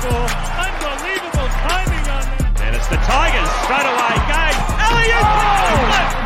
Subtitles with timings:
[0.00, 0.28] score.
[0.64, 2.60] Unbelievable timing on that.
[2.64, 4.16] And it's the Tigers straight away.
[4.32, 4.56] Game.
[4.80, 5.28] Elliott!
[5.28, 5.84] Oh!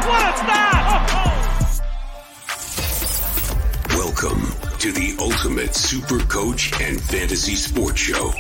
[0.09, 0.85] What a start!
[3.99, 4.43] Welcome
[4.79, 8.33] to the Ultimate Super Coach and Fantasy Sports Show.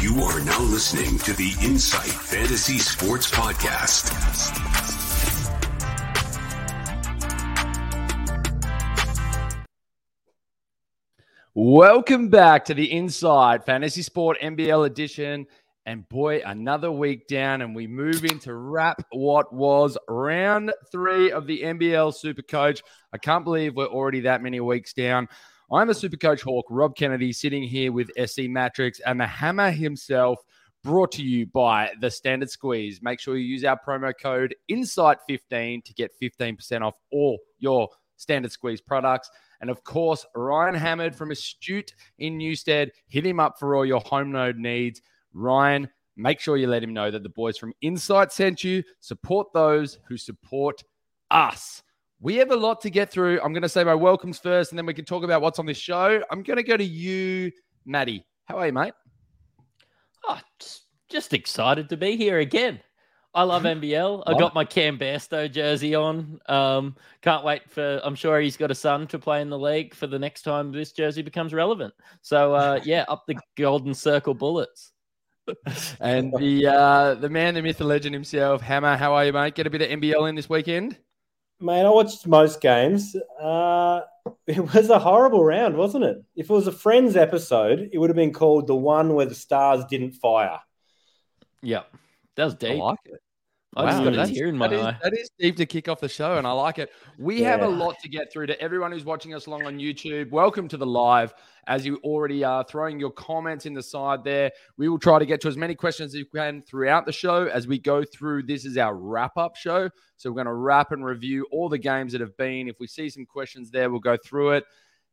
[0.00, 4.69] You are now listening to the Insight Fantasy Sports Podcast.
[11.62, 15.46] Welcome back to the Insight Fantasy Sport NBL edition.
[15.84, 21.46] And boy, another week down, and we move into wrap what was round three of
[21.46, 22.82] the NBL Super Coach.
[23.12, 25.28] I can't believe we're already that many weeks down.
[25.70, 29.70] I'm the Super Coach Hawk, Rob Kennedy, sitting here with SC Matrix and the Hammer
[29.70, 30.38] himself,
[30.82, 33.02] brought to you by the Standard Squeeze.
[33.02, 38.50] Make sure you use our promo code INSIGHT15 to get 15% off all your Standard
[38.50, 39.30] Squeeze products.
[39.60, 42.92] And of course, Ryan Hammond from Astute in Newstead.
[43.08, 45.02] Hit him up for all your home node needs.
[45.32, 48.82] Ryan, make sure you let him know that the boys from Insight sent you.
[49.00, 50.82] Support those who support
[51.30, 51.82] us.
[52.20, 53.40] We have a lot to get through.
[53.40, 55.66] I'm going to say my welcomes first, and then we can talk about what's on
[55.66, 56.22] this show.
[56.30, 57.50] I'm going to go to you,
[57.86, 58.26] Maddie.
[58.44, 58.92] How are you, mate?
[60.28, 60.38] Oh,
[61.08, 62.80] just excited to be here again.
[63.32, 64.24] I love NBL.
[64.26, 66.40] I got my Cam Bairstow jersey on.
[66.46, 68.00] Um, can't wait for.
[68.02, 70.72] I'm sure he's got a son to play in the league for the next time
[70.72, 71.94] this jersey becomes relevant.
[72.22, 74.90] So uh, yeah, up the Golden Circle Bullets.
[76.00, 78.96] and the uh, the man, the myth, the legend himself, Hammer.
[78.96, 79.54] How are you, mate?
[79.54, 80.98] Get a bit of NBL in this weekend.
[81.60, 83.14] Mate, I watched most games.
[83.40, 84.00] Uh,
[84.46, 86.16] it was a horrible round, wasn't it?
[86.34, 89.34] If it was a Friends episode, it would have been called the one where the
[89.34, 90.58] stars didn't fire.
[91.62, 91.82] Yeah,
[92.36, 92.70] that was deep.
[92.72, 93.20] I like it.
[93.76, 94.98] I Wow, just got a that's- tear in my that is- eye.
[95.04, 96.90] that is deep to kick off the show, and I like it.
[97.20, 98.46] We have a lot to get through.
[98.48, 101.32] To everyone who's watching us along on YouTube, welcome to the live.
[101.68, 105.26] As you already are throwing your comments in the side there, we will try to
[105.26, 108.42] get to as many questions as we can throughout the show as we go through.
[108.42, 111.78] This is our wrap up show, so we're going to wrap and review all the
[111.78, 112.66] games that have been.
[112.66, 114.64] If we see some questions there, we'll go through it.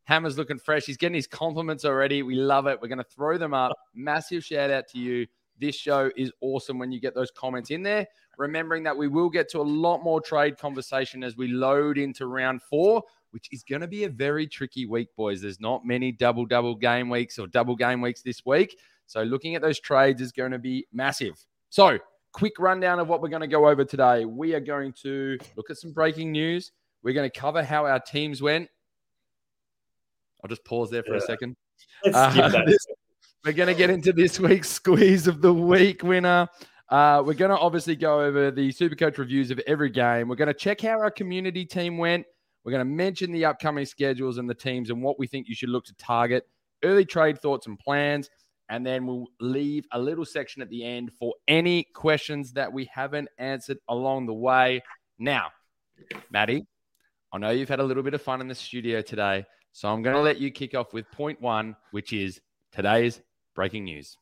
[0.02, 0.84] Hammer's looking fresh.
[0.84, 2.24] He's getting his compliments already.
[2.24, 2.80] We love it.
[2.82, 3.76] We're going to throw them up.
[3.94, 5.26] Massive shout out to you.
[5.60, 8.06] This show is awesome when you get those comments in there.
[8.36, 12.26] Remembering that we will get to a lot more trade conversation as we load into
[12.26, 13.02] round four,
[13.32, 15.40] which is going to be a very tricky week, boys.
[15.42, 18.78] There's not many double double game weeks or double game weeks this week.
[19.06, 21.34] So looking at those trades is going to be massive.
[21.70, 21.98] So,
[22.32, 24.24] quick rundown of what we're going to go over today.
[24.24, 26.72] We are going to look at some breaking news.
[27.02, 28.68] We're going to cover how our teams went.
[30.42, 31.56] I'll just pause there for a second.
[32.04, 32.78] Let's Uh, skip that.
[33.44, 36.48] we're going to get into this week's squeeze of the week winner.
[36.88, 40.28] Uh, we're going to obviously go over the Supercoach reviews of every game.
[40.28, 42.26] We're going to check how our community team went.
[42.64, 45.54] We're going to mention the upcoming schedules and the teams and what we think you
[45.54, 46.48] should look to target,
[46.82, 48.28] early trade thoughts and plans.
[48.70, 52.90] And then we'll leave a little section at the end for any questions that we
[52.92, 54.82] haven't answered along the way.
[55.18, 55.48] Now,
[56.30, 56.66] Maddie,
[57.32, 59.46] I know you've had a little bit of fun in the studio today.
[59.72, 62.40] So I'm going to let you kick off with point one, which is
[62.72, 63.22] today's
[63.58, 64.16] breaking news.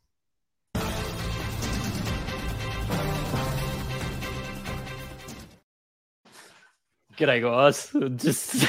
[7.18, 7.90] G'day, guys.
[8.16, 8.66] Just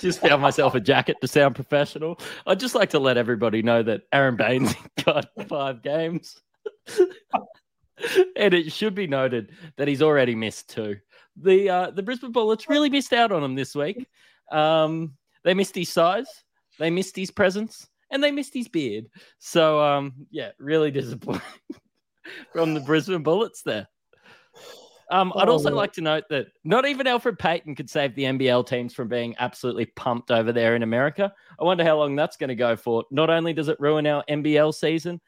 [0.00, 2.18] just found myself a jacket to sound professional.
[2.46, 4.74] I'd just like to let everybody know that Aron Baynes
[5.04, 6.40] got five games.
[8.36, 10.96] and it should be noted that he's already missed two.
[11.36, 14.06] The uh, the Brisbane Bullets really missed out on him this week.
[14.50, 16.28] Um, they missed his size,
[16.78, 19.06] they missed his presence, and they missed his beard.
[19.38, 21.42] So um, yeah, really disappointing
[22.52, 23.88] from the Brisbane Bullets there.
[25.10, 25.76] Um, I'd Oh, also well.
[25.76, 29.34] like to note that not even Alfred Payton could save the NBL teams from being
[29.38, 31.32] absolutely pumped over there in America.
[31.58, 33.04] I wonder how long that's going to go for.
[33.10, 35.18] Not only does it ruin our NBL season,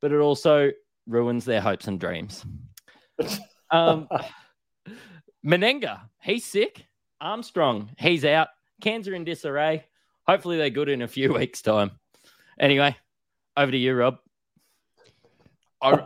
[0.00, 0.70] but it also
[1.06, 2.44] ruins their hopes and dreams.
[3.70, 4.06] Um,
[5.44, 6.86] Menenga, he's sick.
[7.20, 8.48] Armstrong, he's out.
[8.82, 9.84] Cairns are in disarray.
[10.26, 11.92] Hopefully, they're good in a few weeks' time.
[12.58, 12.96] Anyway,
[13.56, 14.18] over to you, Rob.
[15.82, 16.00] I,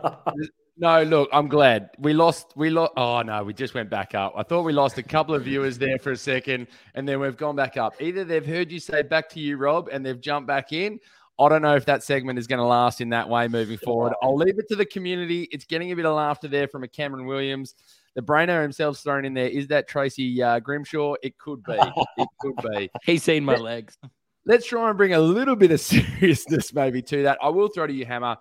[0.77, 2.53] no, look, I'm glad we lost.
[2.55, 2.93] We lost.
[2.95, 4.33] Oh no, we just went back up.
[4.37, 7.35] I thought we lost a couple of viewers there for a second, and then we've
[7.35, 8.01] gone back up.
[8.01, 10.99] Either they've heard you say back to you, Rob, and they've jumped back in.
[11.37, 14.13] I don't know if that segment is going to last in that way moving forward.
[14.21, 15.49] I'll leave it to the community.
[15.51, 17.75] It's getting a bit of laughter there from a Cameron Williams.
[18.15, 19.47] The brainer himself's thrown in there.
[19.47, 21.15] Is that Tracy uh, Grimshaw?
[21.21, 21.77] It could be.
[22.17, 22.89] It could be.
[23.03, 23.97] He's seen my legs.
[24.45, 27.37] Let's try and bring a little bit of seriousness maybe to that.
[27.41, 28.37] I will throw to you, Hammer.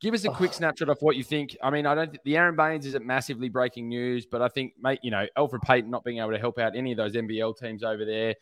[0.00, 1.56] Give us a quick snapshot of what you think.
[1.62, 4.72] I mean, I don't think the Aron Baynes isn't massively breaking news, but I think,
[4.80, 7.56] mate, you know, Alfred Payton not being able to help out any of those NBL
[7.56, 8.34] teams over there.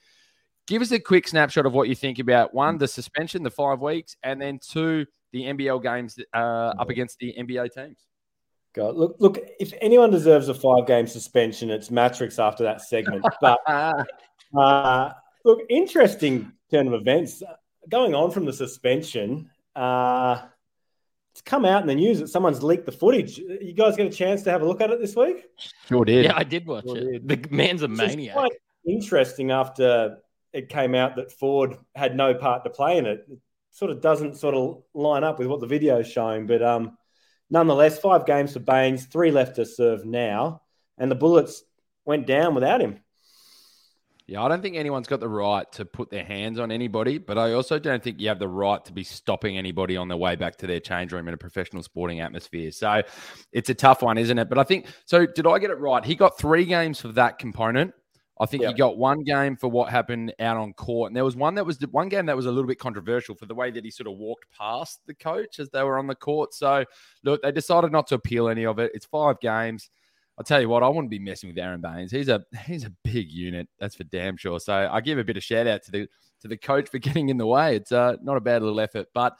[0.66, 3.80] Give us a quick snapshot of what you think about one, the suspension, the five
[3.80, 8.06] weeks, and then two, the NBL games uh, up against the NBA teams.
[8.74, 9.38] God, look, look.
[9.58, 13.24] If anyone deserves a five-game suspension, it's Matrix after that segment.
[13.40, 13.58] But
[14.56, 15.12] uh,
[15.44, 17.42] look, interesting turn of events
[17.88, 19.50] going on from the suspension.
[19.74, 20.42] Uh,
[21.32, 23.38] it's come out in the news that someone's leaked the footage.
[23.38, 25.46] You guys get a chance to have a look at it this week?
[25.86, 26.24] Sure did.
[26.24, 27.26] Yeah, I did watch Sure it.
[27.26, 28.34] The man's a Which maniac.
[28.34, 28.52] quite
[28.86, 30.18] interesting after
[30.52, 33.24] it came out that Ford had no part to play in it.
[33.30, 33.38] It
[33.70, 36.96] sort of doesn't sort of line up with what the video is showing, but um,
[37.50, 40.62] nonetheless, five games for Baynes, three left to serve now,
[40.96, 41.62] and the Bullets
[42.04, 43.00] went down without him.
[44.26, 47.36] Yeah, I don't think anyone's got the right to put their hands on anybody, but
[47.36, 50.36] I also don't think you have the right to be stopping anybody on their way
[50.36, 52.70] back to their change room in a professional sporting atmosphere.
[52.70, 53.02] So
[53.50, 54.48] it's a tough one, isn't it?
[54.48, 55.26] But I think so.
[55.26, 56.04] Did I get it right?
[56.04, 57.92] He got three games for that component.
[58.40, 58.68] I think Yeah.
[58.68, 61.66] he got one game for what happened out on court, and there was one that
[61.66, 63.90] was the one game that was a little bit controversial for the way that he
[63.90, 66.54] sort of walked past the coach as they were on the court.
[66.54, 66.84] So
[67.22, 68.92] look, they decided not to appeal any of it.
[68.94, 69.90] It's five games.
[70.38, 72.10] I'll tell you what, I wouldn't be messing with Aron Baynes.
[72.10, 74.58] He's a he's a big unit, that's for damn sure.
[74.58, 76.08] So I give a bit of shout out to the
[76.40, 77.76] to the coach for getting in the way.
[77.76, 79.38] It's uh, not a bad little effort, but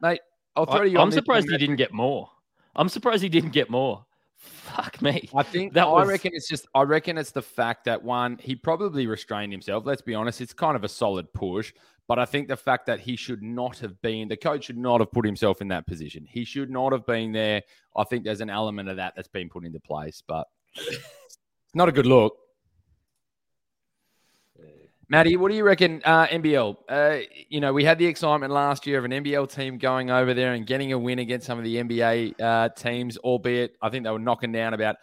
[0.00, 0.20] mate,
[0.54, 1.00] I'll throw I, you.
[1.00, 2.30] I'm this surprised one, he didn't get more.
[2.76, 4.04] I'm surprised he didn't get more.
[4.46, 5.28] Fuck me.
[5.34, 8.38] I think That I was- reckon it's just I reckon it's the fact that one
[8.38, 9.84] he probably restrained himself.
[9.86, 11.72] Let's be honest, it's kind of a solid push,
[12.08, 15.00] but I think the fact that he should not have been the coach should not
[15.00, 16.26] have put himself in that position.
[16.28, 17.62] He should not have been there.
[17.96, 20.46] I think there's an element of that that's been put into place, but
[20.76, 21.38] it's
[21.74, 22.36] not a good look.
[25.08, 26.02] Maddie, what do you reckon?
[26.04, 26.76] Uh, NBL.
[26.88, 27.18] Uh,
[27.48, 30.54] you know, we had the excitement last year of an NBL team going over there
[30.54, 34.10] and getting a win against some of the NBA uh, teams, albeit I think they
[34.10, 34.96] were knocking down about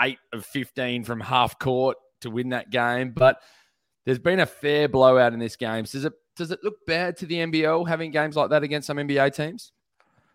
[0.00, 3.12] eight of 15 from half court to win that game.
[3.12, 3.40] But
[4.04, 5.84] there's been a fair blowout in this game.
[5.84, 8.98] Does it does it look bad to the NBL having games like that against some
[8.98, 9.72] NBA teams?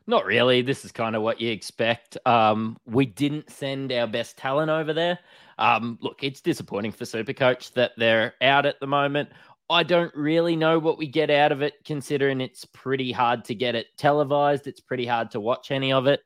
[0.06, 0.62] Not really.
[0.62, 2.18] This is kind of what you expect.
[2.26, 5.20] Um, we didn't send our best talent over there.
[5.58, 9.30] Um, look, it's disappointing for Supercoach that they're out at the moment.
[9.70, 13.56] I don't really know what we get out of it, considering it's pretty hard to
[13.56, 14.68] get it televised.
[14.68, 16.22] It's pretty hard to watch any of it.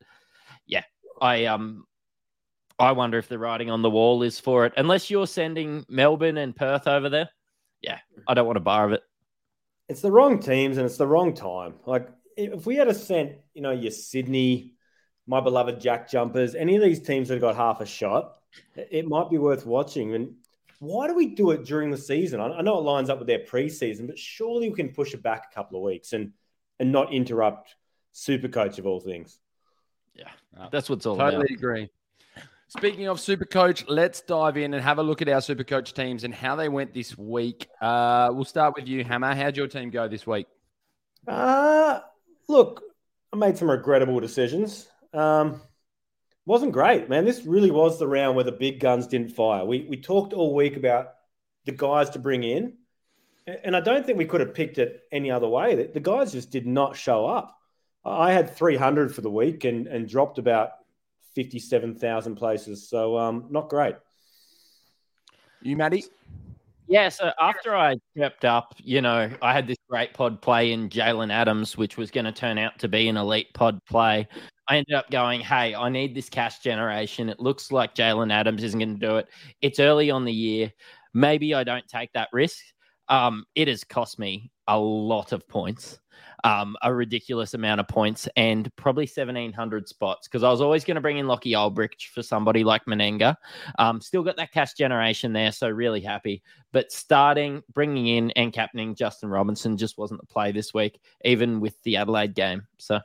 [0.65, 0.83] Yeah,
[1.21, 1.85] I um,
[2.79, 4.73] I wonder if the writing on the wall is for it.
[4.77, 7.29] Unless you're sending Melbourne and Perth over there,
[7.81, 9.03] yeah, I don't want a bar of it.
[9.87, 11.75] It's the wrong teams and it's the wrong time.
[11.85, 14.73] Like if we had a sent, you know, your Sydney,
[15.25, 18.37] my beloved Jack Jumpers, any of these teams that have got half a shot,
[18.75, 20.15] it might be worth watching.
[20.15, 20.35] And
[20.79, 22.39] why do we do it during the season?
[22.39, 25.23] I I know it lines up with their preseason, but surely we can push it
[25.23, 26.31] back a couple of weeks and
[26.79, 27.75] and not interrupt
[28.13, 29.39] Supercoach of all things.
[30.13, 30.29] Yeah,
[30.71, 31.51] that's what's all Totally about.
[31.51, 31.89] agree.
[32.69, 36.33] Speaking of Supercoach, let's dive in and have a look at our Supercoach teams and
[36.33, 37.67] how they went this week.
[37.79, 39.33] Uh, we'll start with you, Hammer.
[39.33, 40.47] How'd your team go this week?
[41.27, 42.01] Uh
[42.47, 42.83] look,
[43.33, 44.87] I made some regrettable decisions.
[45.13, 45.61] Um,
[46.45, 47.25] wasn't great, man.
[47.25, 49.65] This really was the round where the big guns didn't fire.
[49.65, 51.13] We we talked all week about
[51.65, 52.73] the guys to bring in,
[53.45, 55.75] and I don't think we could have picked it any other way.
[55.75, 57.57] The, the guys just did not show up.
[58.05, 60.71] I had 300 for the week and and dropped about
[61.35, 62.89] 57,000 places.
[62.89, 63.95] So um, not great.
[65.61, 66.05] You, Maddie?
[66.87, 70.89] Yeah, so after I stepped up, you know, I had this great pod play in
[70.89, 74.27] Jaylen Adams, which was going to turn out to be an elite pod play.
[74.69, 77.29] I ended up going, hey, I need this cash generation.
[77.29, 79.27] It looks like Jaylen Adams isn't going to do it.
[79.61, 80.71] It's early on the year.
[81.13, 82.59] Maybe I don't take that risk.
[83.09, 85.99] Um, it has cost me a lot of points,
[86.43, 90.95] um, a ridiculous amount of points, and probably 1,700 spots because I was always going
[90.95, 93.35] to bring in Lockie Olbrich for somebody like Menenga.
[93.79, 96.43] Um, still got that cash generation there, so really happy.
[96.71, 101.59] But starting, bringing in, and captaining Justin Robinson just wasn't the play this week, even
[101.59, 102.67] with the Adelaide game.
[102.77, 102.99] So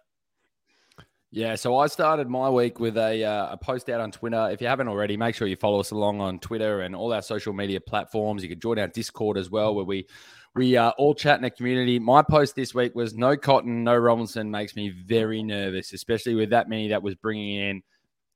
[1.30, 4.50] Yeah, so I started my week with a, uh, a post out on Twitter.
[4.52, 7.22] If you haven't already, make sure you follow us along on Twitter and all our
[7.22, 8.42] social media platforms.
[8.42, 10.06] You can join our Discord as well, where we
[10.54, 11.98] we uh, all chat in a community.
[11.98, 16.50] My post this week was no Cotton, no Robinson makes me very nervous, especially with
[16.50, 17.82] that many that was bringing in.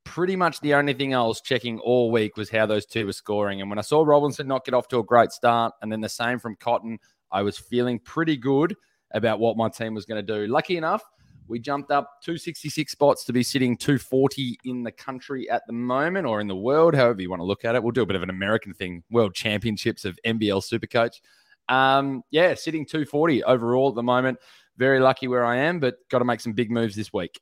[0.04, 3.12] Pretty much the only thing I was checking all week was how those two were
[3.12, 3.60] scoring.
[3.60, 6.08] And when I saw Robinson not get off to a great start, and then the
[6.08, 6.98] same from Cotton,
[7.30, 8.74] I was feeling pretty good
[9.10, 10.46] about what my team was going to do.
[10.46, 11.02] Lucky enough,
[11.48, 16.26] we jumped up 266 spots to be sitting 240 in the country at the moment
[16.26, 17.82] or in the world, however you want to look at it.
[17.82, 21.20] We'll do a bit of an American thing, World Championships of NBL Supercoach.
[21.68, 24.38] Um, yeah, sitting 240 overall at the moment.
[24.76, 27.40] Very lucky where I am, but got to make some big moves this week.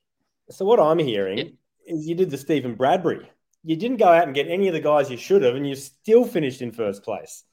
[0.51, 1.45] So what I'm hearing Yeah.
[1.87, 3.29] is you did the Stephen Bradbury.
[3.65, 5.75] You didn't go out and get any of the guys you should have, and you
[5.75, 7.45] still finished in first place.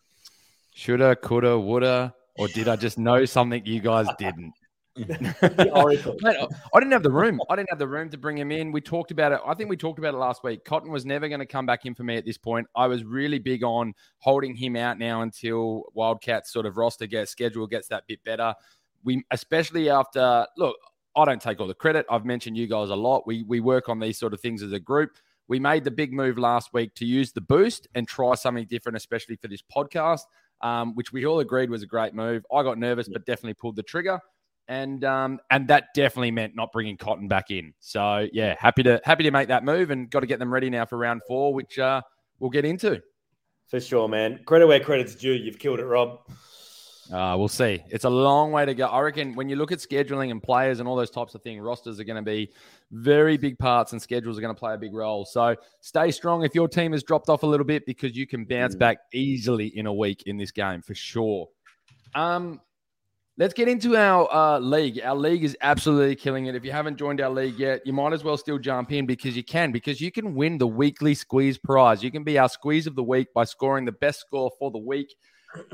[0.74, 4.54] Shoulda, coulda, woulda, or did I just know something you guys didn't?
[4.96, 6.16] The Oracle.
[6.22, 7.40] Mate, I I didn't have the room.
[7.50, 8.72] I didn't have the room to bring him in.
[8.72, 9.40] We talked about it.
[9.46, 10.66] I think we talked about it last week.
[10.66, 12.68] Cotton was never going to come back in for me at this point.
[12.76, 17.32] I was really big on holding him out now until Wildcats sort of roster gets
[17.32, 18.54] schedule gets that bit better.
[19.04, 20.76] We especially after look,
[21.16, 22.06] I don't take all the credit.
[22.10, 23.26] I've mentioned you guys a lot.
[23.26, 25.12] We we work on these sort of things as a group.
[25.48, 28.98] We made the big move last week to use the boost and try something different,
[28.98, 30.22] especially for this podcast,
[30.62, 32.46] um, which we all agreed was a great move.
[32.54, 34.20] I got nervous, but definitely pulled the trigger
[34.72, 37.74] and um, and that definitely meant not bringing Cotton back in.
[37.82, 40.70] So yeah, happy to happy to make that move, and got to get them ready
[40.70, 42.02] now for round four, which uh,
[42.40, 43.02] we'll get into.
[43.68, 44.40] For sure, man.
[44.46, 45.34] Credit where credit's due.
[45.34, 46.20] You've killed it, Rob.
[47.12, 47.84] Uh, we'll see.
[47.90, 48.86] It's a long way to go.
[48.86, 51.62] I reckon when you look at scheduling and players and all those types of things,
[51.62, 52.54] rosters are going to be
[52.92, 55.26] very big parts, and schedules are going to play a big role.
[55.26, 58.46] So stay strong if your team has dropped off a little bit because you can
[58.46, 61.50] bounce back easily in a week in this game for sure.
[62.16, 62.62] Um,
[63.42, 65.02] Let's get into our uh, league.
[65.04, 66.54] Our league is absolutely killing it.
[66.54, 69.36] If you haven't joined our league yet, you might as well still jump in because
[69.36, 72.04] you can, because you can win the weekly squeeze prize.
[72.04, 74.78] You can be our squeeze of the week by scoring the best score for the
[74.78, 75.16] week.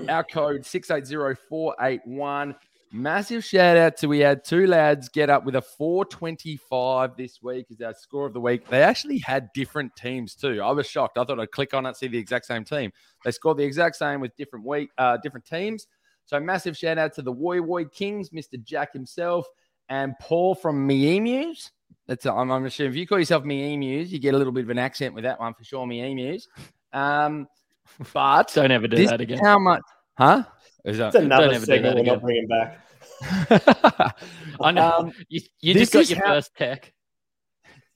[0.08, 2.56] Our code 680481.
[2.94, 7.66] Massive shout out to we had two lads get up with a 425 this week
[7.70, 8.66] is our score of the week.
[8.70, 10.62] They actually had different teams too.
[10.62, 11.18] I was shocked.
[11.18, 12.94] I thought I'd click on it, see the exact same team.
[13.26, 15.86] They scored the exact same with different week, uh, different teams.
[16.28, 18.62] So massive shout out to the Woy Woy Kings, Mr.
[18.62, 19.48] Jack himself,
[19.90, 21.72] and Paul from Me Emus.
[22.06, 24.66] That's I'm, I'm assuming if you call yourself Me Emus, you get a little bit
[24.66, 26.48] of an accent with that one for sure, Me Emus.
[26.92, 27.48] Um,
[28.14, 29.40] but Don't ever do this that again.
[29.40, 29.82] how much,
[30.18, 30.44] huh?
[30.84, 34.16] Is that, It's another Don't ever do segment that we're not bringing back.
[34.62, 34.92] I know.
[34.92, 36.94] Um, you you just got your how- first tech.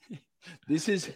[0.68, 1.12] This is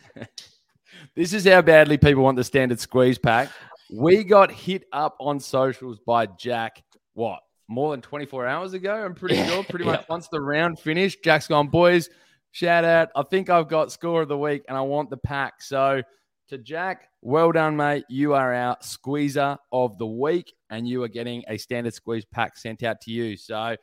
[1.15, 3.49] this is how badly people want the standard squeeze pack.
[3.91, 6.83] We got hit up on socials by Jack.
[7.15, 8.93] What more than 24 hours ago?
[8.93, 9.63] I'm pretty sure.
[9.63, 9.93] Pretty yeah.
[9.93, 12.09] much once the round finished, Jack's gone, boys.
[12.51, 13.09] Shout out!
[13.15, 15.61] I think I've got score of the week, and I want the pack.
[15.61, 16.01] So
[16.49, 18.05] to Jack, well done, mate.
[18.09, 22.57] You are our squeezer of the week, and you are getting a standard squeeze pack
[22.57, 23.35] sent out to you.
[23.35, 23.75] So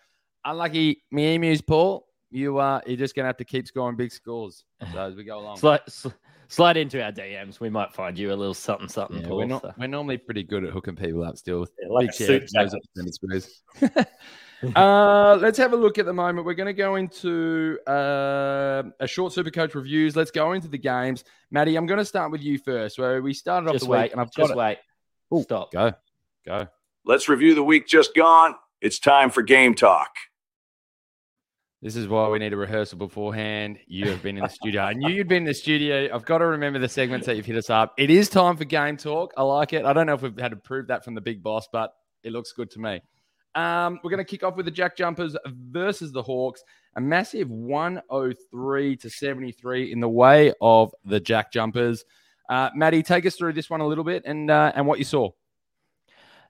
[0.44, 2.06] unlucky, me emus, Paul.
[2.30, 5.38] You are you're just gonna have to keep scoring big scores so as we go
[5.38, 5.56] along.
[6.52, 7.60] Slide into our DMs.
[7.60, 9.22] We might find you a little something something.
[9.22, 9.72] Yeah, Paul, we're, not, so.
[9.78, 11.66] we're normally pretty good at hooking people up still.
[11.80, 13.06] Yeah, like Big suit out those jacket.
[13.06, 16.46] at Standard uh, let's have a look at the moment.
[16.46, 20.14] We're going to go into uh, a short super coach reviews.
[20.14, 21.24] Let's go into the games.
[21.50, 22.98] Maddie, I'm going to start with you first.
[22.98, 24.02] Where we started off Just the wait.
[24.02, 24.56] week, and I've got just it.
[24.56, 24.78] wait.
[25.34, 25.72] Ooh, Stop.
[25.72, 25.92] Go,
[26.46, 26.68] go.
[27.04, 28.54] Let's review the week just gone.
[28.80, 30.10] It's time for game talk.
[31.82, 33.76] This is why we need a rehearsal beforehand.
[33.88, 34.82] You have been in the studio.
[34.82, 36.08] I knew you'd been in the studio.
[36.14, 37.92] I've got to remember the segments that you've hit us up.
[37.98, 39.34] It is time for game talk.
[39.36, 39.84] I like it.
[39.84, 42.30] I don't know if we've had to prove that from the big boss, but it
[42.30, 43.02] looks good to me.
[43.56, 46.62] Um, we're going to kick off with the Jack Jumpers versus the Hawks.
[46.94, 52.04] A massive 103 to 73 in the way of the Jack Jumpers.
[52.48, 55.04] Uh, Maddie, take us through this one a little bit and uh, and what you
[55.04, 55.30] saw.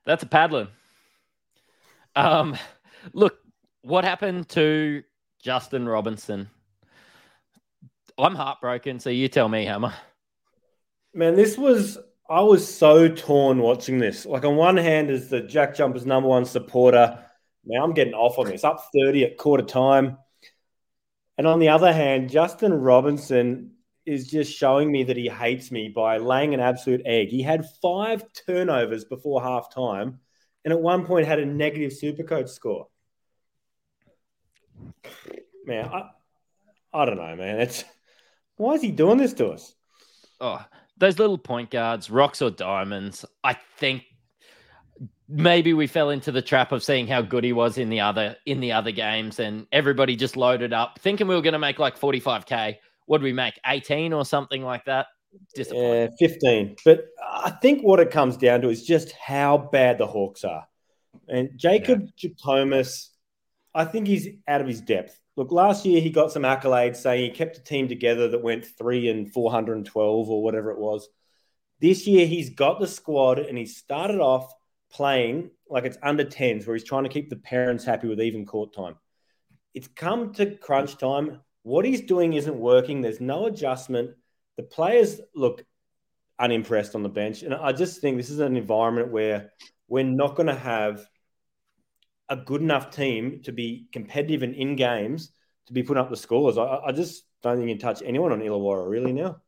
[0.05, 0.67] That's a paddling.
[2.15, 2.55] Um,
[3.13, 3.39] look,
[3.81, 5.01] what happened to
[5.43, 6.49] Justin Robinson?
[8.17, 8.99] I'm heartbroken.
[8.99, 9.93] So you tell me, Hammer.
[11.13, 11.97] Man, this was
[12.29, 14.25] I was so torn watching this.
[14.25, 17.19] Like on one hand, as the Jack Jumpers number one supporter,
[17.65, 18.63] now I'm getting off on this.
[18.63, 20.17] Up 30 at quarter time.
[21.37, 23.71] And on the other hand, Justin Robinson
[24.05, 27.27] is just showing me that he hates me by laying an absolute egg.
[27.29, 30.19] He had five turnovers before halftime,
[30.63, 32.87] and at one point had a negative supercoach score.
[35.65, 36.09] Man, I,
[36.93, 37.59] I don't know, man.
[37.61, 37.83] It's
[38.57, 39.73] why is he doing this to us?
[40.39, 40.63] Oh,
[40.97, 43.25] those little point guards, rocks or diamonds.
[43.43, 44.03] I think
[45.27, 48.35] maybe we fell into the trap of seeing how good he was in the other
[48.45, 51.79] in the other games, and everybody just loaded up, thinking we were going to make
[51.79, 52.77] like 45k.
[53.05, 53.59] What did we make?
[53.65, 55.07] 18 or something like that.
[55.55, 56.13] Disappointing.
[56.19, 56.75] Yeah, 15.
[56.85, 60.67] But I think what it comes down to is just how bad the Hawks are.
[61.27, 63.09] And Jacob Jackomas,
[63.73, 65.19] I think he's out of his depth.
[65.35, 68.65] Look, last year he got some accolades saying he kept a team together that went
[68.77, 71.07] three and 412 or whatever it was.
[71.79, 74.53] This year he's got the squad and he started off
[74.91, 78.45] playing like it's under 10s where he's trying to keep the parents happy with even
[78.45, 78.95] court time.
[79.73, 81.41] It's come to crunch time.
[81.63, 83.01] What he's doing isn't working.
[83.01, 84.11] There's no adjustment.
[84.57, 85.65] The players look
[86.37, 87.41] unimpressed on the bench.
[87.41, 89.51] And I just think this is an environment where
[89.87, 91.05] we're not going to have
[92.29, 95.31] a good enough team to be competitive and in games
[95.67, 96.57] to be putting up the scores.
[96.57, 99.41] I, I just don't think you can touch anyone on Illawarra really now.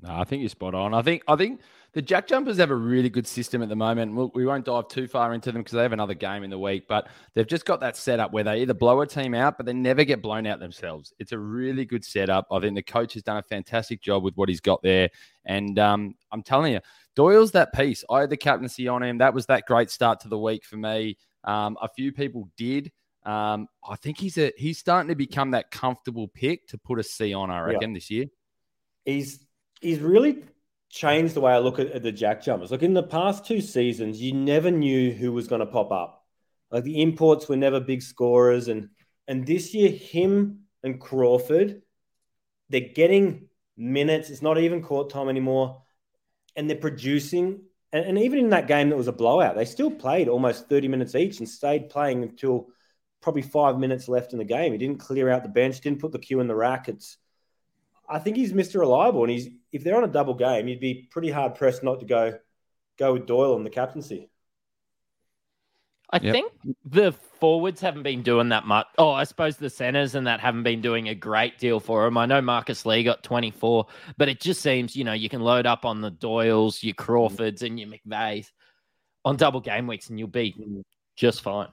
[0.00, 0.92] No, I think you're spot on.
[0.92, 1.60] I think I think
[1.92, 4.14] the Jack Jumpers have a really good system at the moment.
[4.14, 6.58] We'll, we won't dive too far into them because they have another game in the
[6.58, 9.64] week, but they've just got that setup where they either blow a team out, but
[9.64, 11.14] they never get blown out themselves.
[11.18, 12.46] It's a really good setup.
[12.50, 15.08] I think the coach has done a fantastic job with what he's got there,
[15.46, 16.80] and um, I'm telling you,
[17.14, 18.04] Doyle's that piece.
[18.10, 19.18] I had the captaincy on him.
[19.18, 21.16] That was that great start to the week for me.
[21.44, 22.90] Um, a few people did.
[23.24, 27.02] Um, I think he's a he's starting to become that comfortable pick to put a
[27.02, 27.50] C on.
[27.50, 27.96] I reckon yeah.
[27.96, 28.26] this year.
[29.04, 29.44] He's
[29.80, 30.42] he's really
[30.90, 32.70] changed the way I look at, at, the Jack Jumpers.
[32.70, 36.24] Look, in the past two seasons, you never knew who was going to pop up.
[36.70, 38.90] Like the imports were never big scorers, and
[39.26, 41.82] and this year, him and Crawford,
[42.68, 44.28] they're getting minutes.
[44.28, 45.82] It's not even court time anymore,
[46.56, 47.62] and they're producing.
[47.94, 50.88] And, and even in that game that was a blowout, they still played almost thirty
[50.88, 52.66] minutes each and stayed playing until
[53.22, 54.72] probably five minutes left in the game.
[54.72, 56.88] He didn't clear out the bench, didn't put the cue in the rack.
[56.88, 57.16] It's
[58.06, 58.80] I think he's Mr.
[58.80, 62.00] Reliable, and he's if they're on a double game, you'd be pretty hard pressed not
[62.00, 62.38] to go
[62.98, 64.28] go with Doyle on the captaincy.
[66.14, 66.32] I yep.
[66.32, 66.52] think
[66.84, 68.86] the forwards haven't been doing that much.
[68.98, 72.16] Oh, I suppose the centers and that haven't been doing a great deal for him.
[72.16, 75.66] I know Marcus Lee got 24, but it just seems, you know, you can load
[75.66, 78.46] up on the Doyles, your Crawfords, and your McVeighs
[79.24, 80.54] on double game weeks, and you'll be
[81.16, 81.68] just fine.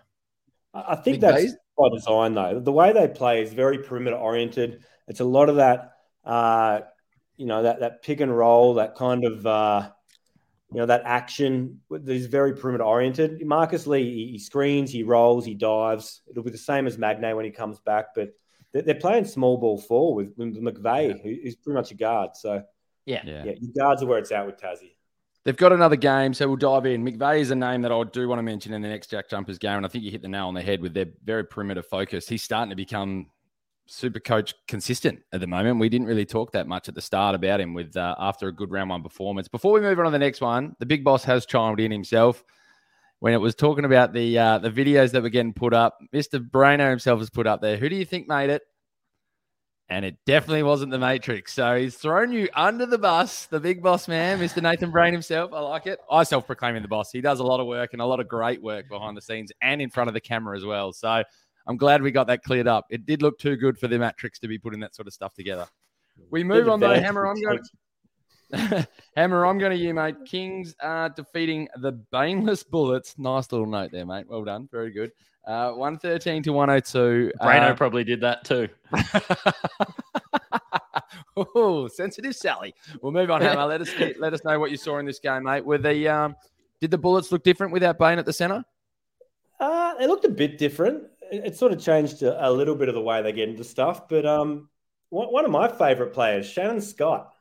[0.74, 1.22] I think McVeighs?
[1.22, 2.60] that's by design, though.
[2.60, 4.84] The way they play is very perimeter oriented.
[5.08, 5.92] It's a lot of that
[6.26, 6.82] uh,
[7.38, 9.90] you know that that pick and roll, that kind of uh,
[10.72, 13.46] you know that action that is very perimeter oriented.
[13.46, 16.22] Marcus Lee, he, screens, he rolls, he dives.
[16.30, 18.30] It'll be the same as Magnay when he comes back, but
[18.72, 21.40] they're, they're playing small ball four with, with McVeigh, yeah.
[21.44, 22.32] who's pretty much a guard.
[22.36, 22.64] So
[23.06, 24.96] yeah, yeah, yeah guards are where it's at with Tassie.
[25.44, 27.04] They've got another game, so we'll dive in.
[27.04, 29.58] McVeigh is a name that I do want to mention in the next Jack Jumpers
[29.58, 31.82] game, and I think you hit the nail on the head with their very perimeter
[31.82, 32.30] focus.
[32.30, 33.28] He's starting to become
[33.92, 35.80] super coach consistent at the moment.
[35.80, 38.54] We didn't really talk that much at the start about him with uh, after a
[38.54, 39.48] good round one performance.
[39.48, 42.44] Before we move on to the next one, the big boss has chimed in himself
[43.20, 46.00] when it was talking about the uh, the videos that were getting put up.
[46.14, 46.40] Mr.
[46.40, 47.78] Brainer himself has put up there.
[47.78, 48.62] Who do you think made it?
[49.90, 51.52] And it definitely wasn't the Matrix.
[51.52, 54.62] So he's thrown you under the bus, the big boss man, Mr.
[54.62, 55.52] Nathan Brain himself.
[55.52, 56.00] I like it.
[56.10, 57.12] I self proclaiming the boss.
[57.12, 59.52] He does a lot of work and a lot of great work behind the scenes
[59.62, 60.94] and in front of the camera as well.
[60.94, 61.24] So
[61.68, 62.86] I'm glad we got that cleared up.
[62.90, 65.34] It did look too good for the Matrix to be putting that sort of stuff
[65.34, 65.68] together.
[66.30, 66.94] We move on though.
[66.94, 67.60] Hammer, I'm going.
[69.16, 70.16] Hammer, I'm going to you, mate.
[70.26, 73.16] Kings are defeating the Baneless Bullets.
[73.18, 74.26] Nice little note there, mate.
[74.28, 74.68] Well done.
[74.72, 75.12] Very good.
[75.48, 77.32] Uh, 113 to 102.
[77.42, 78.68] Brano uh, probably did that too.
[81.56, 82.76] oh, sensitive Sally.
[83.02, 83.66] We'll move on, Hammer.
[83.66, 85.66] Let us let us know what you saw in this game, mate.
[85.66, 86.36] Were the um,
[86.80, 88.64] did the Bullets look different without Bane at the center?
[89.60, 92.96] Uh, it looked a bit different it, sort of changed a, a, little bit of
[92.96, 94.08] the way they get into stuff.
[94.08, 94.70] But um,
[95.10, 97.34] one, one of my favorite players, Shannon Scott,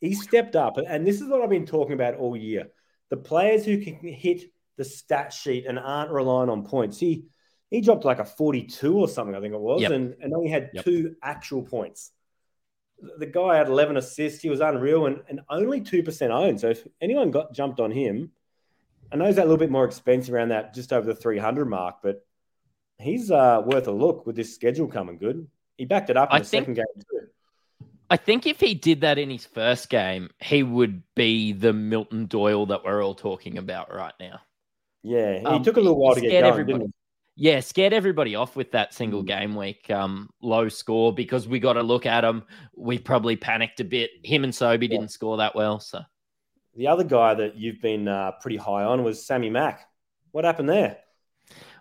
[0.00, 2.68] he stepped up, and this is what I've been talking about all year.
[3.10, 4.44] The players who can hit
[4.76, 6.98] the stat sheet and aren't relying on points.
[6.98, 7.26] He
[7.70, 9.92] he dropped like a 42 or something, I think it was, yep.
[9.92, 10.84] and, and only had yep.
[10.84, 12.10] two actual points.
[13.18, 14.42] The guy had 11 assists.
[14.42, 16.60] He was unreal and, and only 2% owned.
[16.60, 18.32] So if anyone got jumped on him,
[19.12, 21.96] I know he's a little bit more expensive around that, just over the 300 mark,
[22.02, 22.26] but
[23.00, 25.46] he's uh, worth a look with this schedule coming good.
[25.76, 27.26] He backed it up in I the think, second game too.
[28.10, 32.26] I think if he did that in his first game, he would be the Milton
[32.26, 34.40] Doyle that we're all talking about right now.
[35.02, 36.92] Yeah, he um, took a little while to get going, didn't he?
[37.36, 39.28] Yeah, scared everybody off with that single mm.
[39.28, 42.42] game week um, low score because we got to look at him.
[42.76, 44.10] We probably panicked a bit.
[44.22, 44.98] Him and Sobey yeah.
[44.98, 45.80] didn't score that well.
[45.80, 46.02] So
[46.76, 49.88] the other guy that you've been uh, pretty high on was Sammy Mack.
[50.32, 50.98] What happened there?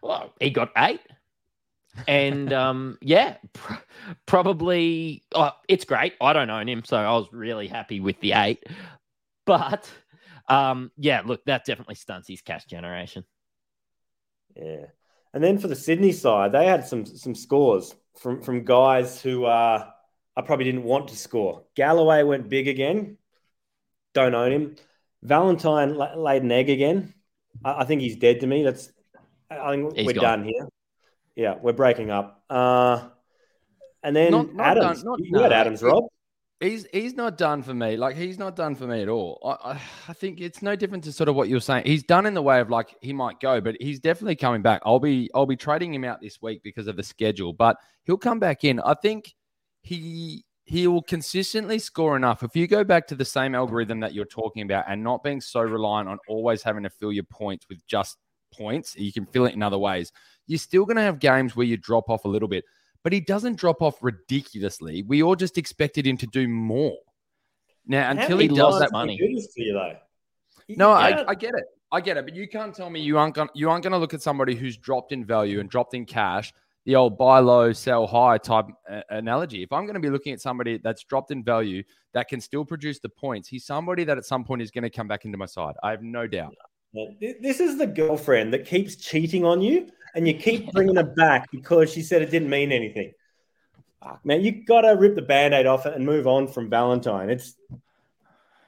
[0.01, 1.01] Well, he got eight.
[2.07, 3.73] and um, yeah, pr-
[4.25, 6.13] probably oh, it's great.
[6.21, 8.63] I don't own him, so I was really happy with the eight.
[9.45, 9.89] But
[10.47, 13.23] um, yeah, look, that definitely stunts his cash generation.
[14.55, 14.85] Yeah,
[15.33, 19.45] and then for the Sydney side, they had some some scores from from guys who
[19.45, 19.89] uh,
[20.35, 21.63] I probably didn't want to score.
[21.75, 23.17] Galloway went big again.
[24.13, 24.75] Don't own him.
[25.21, 27.13] Valentine laid an egg again.
[27.63, 28.63] I, I think he's dead to me.
[28.63, 28.91] That's
[29.49, 30.23] I think He's we're gone.
[30.23, 30.67] done here.
[31.35, 32.43] Yeah, we're breaking up.
[32.49, 33.07] Uh,
[34.03, 35.03] and then not, not Adams.
[35.03, 36.05] Done, not, you no, had Adams, Rob.
[36.59, 37.95] He's he's not done for me.
[37.95, 39.39] Like he's not done for me at all.
[39.63, 41.85] I, I, I think it's no different to sort of what you're saying.
[41.85, 44.81] He's done in the way of like he might go, but he's definitely coming back.
[44.85, 48.17] I'll be I'll be trading him out this week because of the schedule, but he'll
[48.17, 48.81] come back in.
[48.81, 49.33] I think
[49.81, 52.43] he he will consistently score enough.
[52.43, 55.39] If you go back to the same algorithm that you're talking about and not being
[55.39, 58.17] so reliant on always having to fill your points with just
[58.51, 58.95] points.
[58.97, 60.12] You can fill it in other ways.
[60.47, 62.65] You're still going to have games where you drop off a little bit,
[63.03, 65.03] but he doesn't drop off ridiculously.
[65.03, 66.97] We all just expected him to do more.
[67.85, 69.17] Now, until he does lost that, money.
[69.17, 69.95] do this to you, though?
[70.67, 71.63] You no, I, I get it.
[71.91, 73.97] I get it, but you can't tell me you aren't going you aren't going to
[73.97, 76.53] look at somebody who's dropped in value and dropped in cash,
[76.85, 79.63] the old buy low, sell high type uh, analogy.
[79.63, 81.83] If I'm going to be looking at somebody that's dropped in value
[82.13, 84.89] that can still produce the points, he's somebody that at some point is going to
[84.89, 85.73] come back into my side.
[85.81, 86.53] I have no doubt.
[86.93, 91.04] Th- This is the girlfriend that keeps cheating on you, and you keep bringing her
[91.04, 93.13] back because she said it didn't mean anything.
[94.04, 96.69] Fuck, man, you got to rip the band aid off it and move on from
[96.69, 97.30] Valentine.
[97.30, 97.56] It's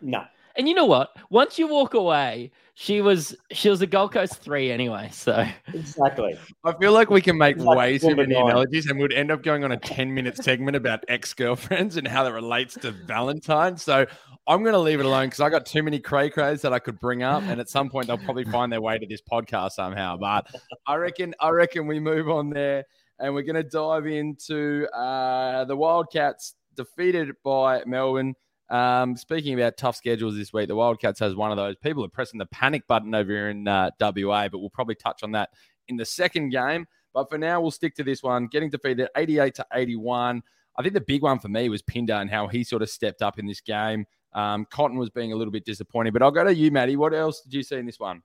[0.02, 0.24] no.
[0.58, 1.16] And you know what?
[1.30, 5.08] Once you walk away, she was she was a Gold Coast three anyway.
[5.14, 6.38] So Exactly.
[6.66, 8.48] I feel like we can make like way too many nine.
[8.48, 12.06] analogies and we'd end up going on a 10 minute segment about ex girlfriends and
[12.06, 13.78] how that relates to Valentine.
[13.78, 14.06] So
[14.52, 16.80] I'm going to leave it alone because I got too many cray crays that I
[16.80, 17.42] could bring up.
[17.44, 20.18] And at some point, they'll probably find their way to this podcast somehow.
[20.18, 20.46] But
[20.86, 22.84] I reckon, I reckon we move on there
[23.18, 28.36] and we're going to dive into uh, the Wildcats defeated by Melbourne.
[28.70, 31.78] Um, speaking about tough schedules this week, the Wildcats has one of those.
[31.78, 35.24] People are pressing the panic button over here in uh, WA, but we'll probably touch
[35.24, 35.52] on that
[35.88, 36.88] in the second game.
[37.14, 38.48] But for now, we'll stick to this one.
[38.48, 40.44] Getting defeated 88 to 81.
[40.78, 43.22] I think the big one for me was Pinder and how he sort of stepped
[43.22, 44.06] up in this game.
[44.34, 46.96] Um, Cotton was being a little bit disappointing, but I'll go to you, Matty.
[46.96, 48.22] What else did you see in this one?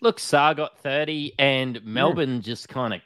[0.00, 3.00] look, Saar got 30 and Melbourne just kind of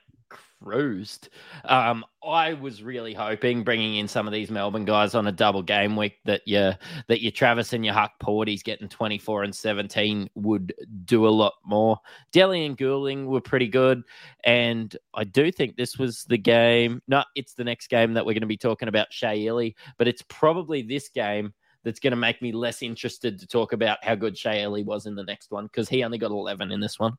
[0.62, 1.28] cruised.
[1.64, 5.62] Um, I was really hoping bringing in some of these Melbourne guys on a double
[5.62, 6.72] game week that you
[7.08, 10.72] that your Travers and your Huck Porty's getting 24 and 17 would
[11.04, 11.98] do a lot more.
[12.32, 14.02] Delly and Goulding were pretty good.
[14.44, 17.02] And I do think this was the game.
[17.08, 20.06] No, it's the next game that we're going to be talking about Shea Ili, but
[20.06, 21.54] it's probably this game
[21.84, 25.06] that's going to make me less interested to talk about how good Shea Ili was
[25.06, 27.14] in the next one because he only got 11 in this one.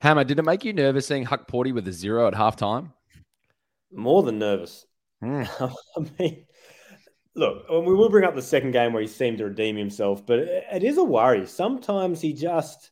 [0.00, 2.92] Hammer, did it make you nervous seeing Huck Porty with a zero at halftime?
[3.92, 4.84] More than nervous.
[5.22, 5.44] Hmm.
[5.60, 5.70] I
[6.18, 6.44] mean,
[7.34, 10.40] look, we will bring up the second game where he seemed to redeem himself, but
[10.40, 11.46] it it is a worry.
[11.46, 12.90] Sometimes he just,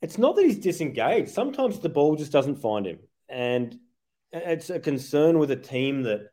[0.00, 1.30] it's not that he's disengaged.
[1.30, 2.98] Sometimes the ball just doesn't find him.
[3.28, 3.78] And
[4.32, 6.30] it's a concern with a team that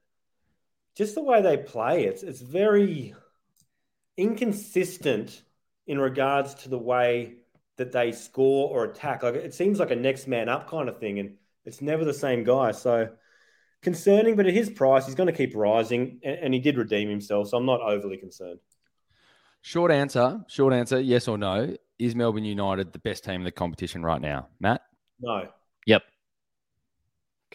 [0.95, 3.15] just the way they play, it's, it's very
[4.17, 5.41] inconsistent
[5.87, 7.35] in regards to the way
[7.77, 9.23] that they score or attack.
[9.23, 12.13] Like it seems like a next man up kind of thing, and it's never the
[12.13, 12.71] same guy.
[12.71, 13.09] So
[13.81, 17.09] concerning, but at his price, he's going to keep rising, and, and he did redeem
[17.09, 17.49] himself.
[17.49, 18.59] So I'm not overly concerned.
[19.61, 21.75] Short answer, short answer, yes or no.
[21.99, 24.47] Is Melbourne United the best team in the competition right now?
[24.59, 24.81] Matt?
[25.21, 25.47] No,
[25.85, 26.03] Yep.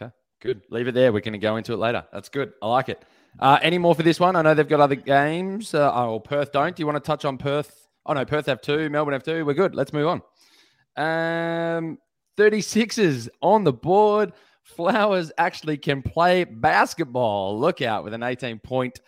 [0.01, 0.63] Okay, good.
[0.71, 1.13] Leave it there.
[1.13, 2.07] We're going to go into it later.
[2.13, 2.53] That's good.
[2.63, 3.05] I like it.
[3.39, 4.37] Uh, any more for this one?
[4.37, 5.75] I know they've got other games.
[5.75, 6.75] Uh, oh, Perth don't.
[6.75, 7.89] Do you want to touch on Perth?
[8.07, 8.89] Oh, no, Perth have two.
[8.91, 9.45] Melbourne have two.
[9.45, 9.75] We're good.
[9.75, 10.23] Let's move on.
[10.97, 11.99] Um,
[12.37, 14.33] 36ers on the board.
[14.63, 17.59] Flowers actually can play basketball.
[17.59, 19.01] Look out with an 18 point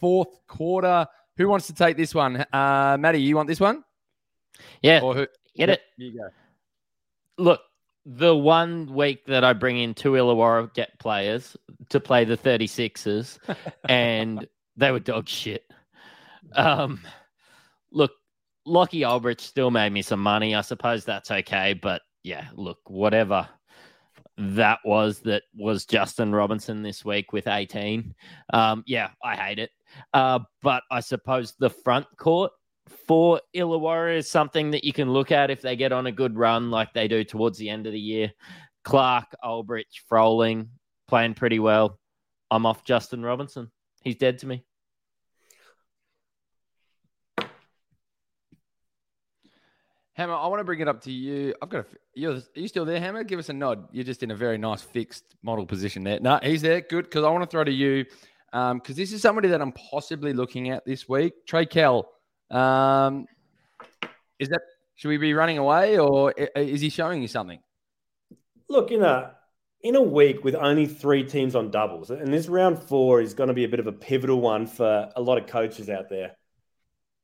[0.00, 1.06] fourth quarter.
[1.36, 2.44] Who wants to take this one?
[2.52, 3.84] Uh, Maddie, you want this one?
[4.82, 5.00] Yeah.
[5.02, 5.26] Or who?
[5.56, 5.80] Get it.
[5.96, 6.28] You go.
[7.36, 7.60] Look,
[8.10, 11.54] the one week that I bring in two Illawarra get players
[11.90, 13.38] to play the 36ers,
[13.88, 15.64] and they were dog shit.
[16.54, 17.00] Um,
[17.92, 18.12] look,
[18.64, 20.54] Lockie Olbrich still made me some money.
[20.54, 21.74] I suppose that's okay.
[21.74, 23.46] But yeah, look, whatever
[24.38, 28.14] that was, that was Justin Robinson this week with 18.
[28.54, 29.70] Um, yeah, I hate it.
[30.14, 32.52] Uh, but I suppose the front court
[33.06, 36.36] for Illawarra is something that you can look at if they get on a good
[36.36, 38.32] run like they do towards the end of the year.
[38.84, 40.70] Clark, Olbrich, Froling
[41.06, 41.98] playing pretty well.
[42.50, 43.70] I'm off Justin Robinson.
[44.02, 44.64] He's dead to me.
[50.14, 51.54] Hammer, I want to bring it up to you.
[51.62, 51.86] I've got a.
[52.14, 53.22] You're, are you still there, Hammer?
[53.22, 53.86] Give us a nod.
[53.92, 56.18] You're just in a very nice fixed model position there.
[56.18, 56.80] No, he's there.
[56.80, 58.04] Good, because I want to throw to you
[58.52, 61.46] um, because this is somebody that I'm possibly looking at this week.
[61.46, 62.08] Trey Kell.
[62.50, 63.26] Um,
[64.38, 64.62] is that
[64.96, 67.60] should we be running away or is he showing you something?
[68.68, 69.34] look in a
[69.82, 73.48] in a week with only three teams on doubles, and this round four is going
[73.48, 76.32] to be a bit of a pivotal one for a lot of coaches out there.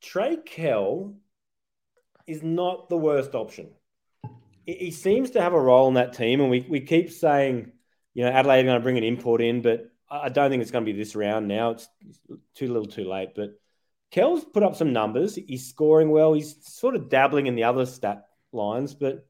[0.01, 1.15] Trey Kell
[2.29, 3.71] is not the worst option.
[4.67, 7.73] He, seems to have a role in that team, and we, we keep saying,
[8.15, 10.71] you know, Adelaide are going to bring an import in, but I don't think it's
[10.71, 11.73] going to be this round now.
[11.73, 11.89] It's
[12.55, 13.31] too little, too late.
[13.35, 13.61] But
[14.15, 15.35] Kell's put up some numbers.
[15.35, 16.35] He's scoring well.
[16.35, 19.27] He's sort of dabbling in the other stat lines, but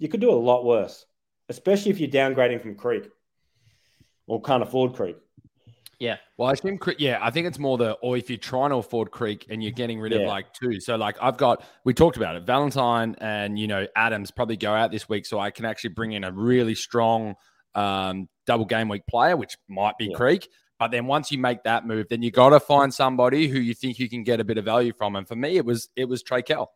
[0.00, 1.06] you could do a lot worse,
[1.48, 3.08] especially if you're downgrading from Creek
[4.26, 5.16] or can't afford Creek.
[6.00, 6.16] Yeah.
[6.36, 8.76] Well, I assume, Cre- yeah, I think it's more the, or if you're trying to
[8.78, 10.26] afford Creek and you're getting rid of Yeah.
[10.26, 10.80] like two.
[10.80, 14.72] So, like, I've got, we talked about it, Valentine and, you know, Adams probably go
[14.74, 15.24] out this week.
[15.24, 17.36] So I can actually bring in a really strong
[17.76, 20.16] um, double game week player, which might be Yeah.
[20.16, 20.48] Creek.
[20.78, 23.72] But then once you make that move, then you got to find somebody who you
[23.74, 25.16] think you can get a bit of value from.
[25.16, 26.70] And for me, it was it was Trey Kell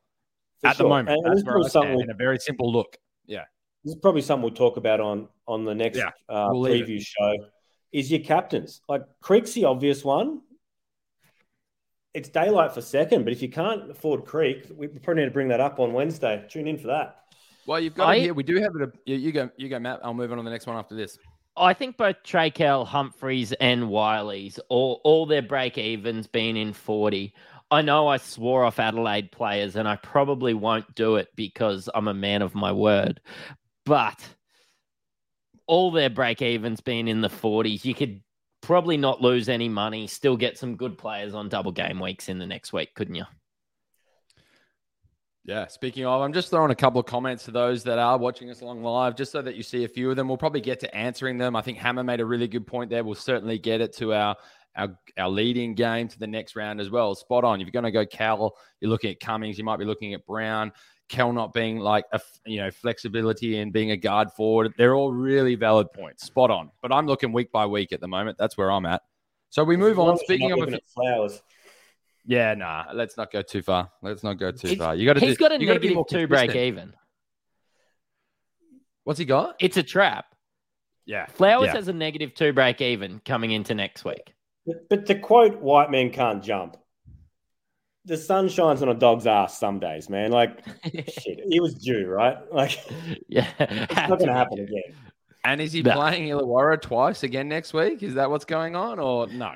[0.63, 1.11] For at the moment.
[1.23, 2.97] And That's where I probably something stand we- in a very simple look.
[3.27, 3.45] Yeah.
[3.85, 6.87] this is probably something we'll talk about on on the next Yeah, uh, we'll leave
[6.87, 7.35] preview show.
[7.93, 10.41] Is your captains like Creek's the obvious one?
[12.15, 15.49] It's daylight for second, but if you can't afford Creek, we probably need to bring
[15.49, 16.45] that up on Wednesday.
[16.49, 17.17] Tune in for that.
[17.67, 18.35] Well, you've got I- it here.
[18.35, 18.91] We do have it.
[19.07, 20.01] You, you go, you go, Matt.
[20.03, 21.19] I'll move on to the next one after this.
[21.57, 26.73] I think both Trey Kell, Humphries, and Wiley's all all their break evens been in
[26.73, 27.35] forty.
[27.71, 32.09] I know I swore off Adelaide players, and I probably won't do it because I'm
[32.09, 33.21] a man of my word.
[33.85, 34.19] But
[35.67, 37.85] all their break evens been in the forties.
[37.85, 38.23] You could
[38.61, 42.39] probably not lose any money, still get some good players on double game weeks in
[42.39, 43.25] the next week, couldn't you?
[45.45, 45.67] Yeah.
[45.69, 48.61] Speaking of, I'm just throwing a couple of comments to those that are watching us
[48.61, 50.29] along live, just so that you see a few of them.
[50.29, 51.57] We'll probably get to answering them.
[51.57, 53.03] I think Hammer made a really good point there.
[53.03, 54.37] We'll certainly get it to our
[54.77, 57.15] our, our leading game to the next round as well.
[57.15, 57.61] Spot on.
[57.61, 59.59] If you're going to go Kell, you're looking at Cummings.
[59.59, 60.73] You might be looking at Brown.
[61.09, 64.73] Kell not being like a you know flexibility and being a guard forward.
[64.79, 66.25] They're all really valid points.
[66.25, 66.71] Spot on.
[66.83, 68.39] But I'm looking week by week at the moment.
[68.39, 69.03] That's where I'm at.
[69.49, 70.17] So we move on.
[70.19, 71.43] Speaking of, a few- flowers,
[72.27, 72.85] yeah, nah.
[72.91, 73.91] Uh, let's not go too far.
[74.03, 74.95] Let's not go too He's- far.
[74.95, 75.21] You got to.
[75.21, 76.93] He's got a you gotta be negative more two break even.
[79.05, 79.57] What's he got?
[79.59, 80.27] It's a trap.
[81.07, 81.27] Yeah.
[81.27, 81.73] Flowers Yeah.
[81.75, 84.35] has a negative two break even coming into next week.
[84.67, 86.77] but, but to quote "White men can't jump,"
[88.05, 90.31] the sun shines on a dog's ass some days, man.
[90.31, 92.37] Like shit, he was due, right?
[92.53, 92.79] Like
[93.29, 94.95] yeah, it's not going to happen again.
[95.43, 95.95] And is he No.
[95.95, 98.03] playing Illawarra twice again next week?
[98.03, 99.53] Is that what's going on, or no?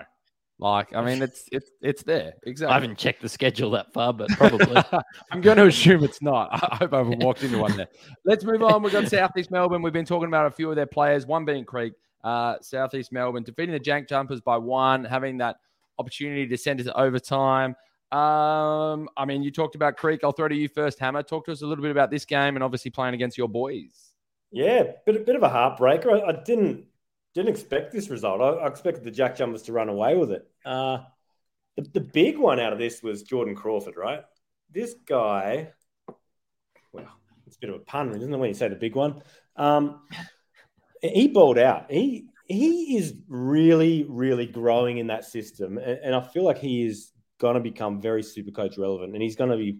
[0.59, 2.35] Like, I mean, it's it's it's there.
[2.45, 2.73] Exactly.
[2.73, 4.83] I haven't checked the schedule that far, but probably.
[5.31, 6.49] I'm going to assume it's not.
[6.53, 7.89] I hope I haven't walked into one there.
[8.25, 8.83] Let's move on.
[8.83, 9.83] We've got Southeast Melbourne.
[9.83, 13.43] We've been talking about a few of their players, one being Creek, uh, Southeast Melbourne,
[13.43, 15.57] defeating the Jack Jumpers by one, having that
[15.99, 17.75] opportunity to send it to overtime.
[18.13, 20.21] Um, I mean, you talked about Creek.
[20.23, 21.23] I'll throw to you first, Hammer.
[21.23, 24.13] Talk to us a little bit about this game and obviously playing against your boys.
[24.53, 26.23] Yeah, bit a bit of a heartbreaker.
[26.23, 26.85] I, I didn't
[27.35, 28.41] didn't expect this result.
[28.41, 30.47] I, I expected the Jack Jumpers to run away with it.
[30.65, 30.99] Uh,
[31.77, 34.23] the, the big one out of this was Jordan Crawford, right?
[34.71, 35.73] This guy,
[36.93, 37.09] well,
[37.47, 39.23] it's a bit of a pun, isn't it, when you say the big one?
[39.57, 40.01] Um,
[41.01, 41.91] he balled out.
[41.91, 46.87] He he is really, really growing in that system, and, and I feel like he
[46.87, 49.79] is going to become very super coach relevant, and he's going to be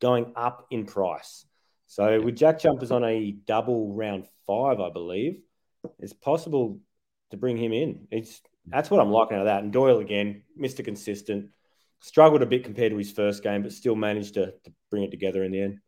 [0.00, 1.44] going up in price.
[1.86, 5.40] So with Jack Jumpers on a double round five, I believe,
[5.98, 6.80] it's possible
[7.34, 8.06] to bring him in.
[8.10, 9.62] It's that's what I'm liking out of that.
[9.62, 10.84] And Doyle again, Mr.
[10.84, 11.50] Consistent,
[12.00, 15.10] struggled a bit compared to his first game, but still managed to, to bring it
[15.10, 15.78] together in the end.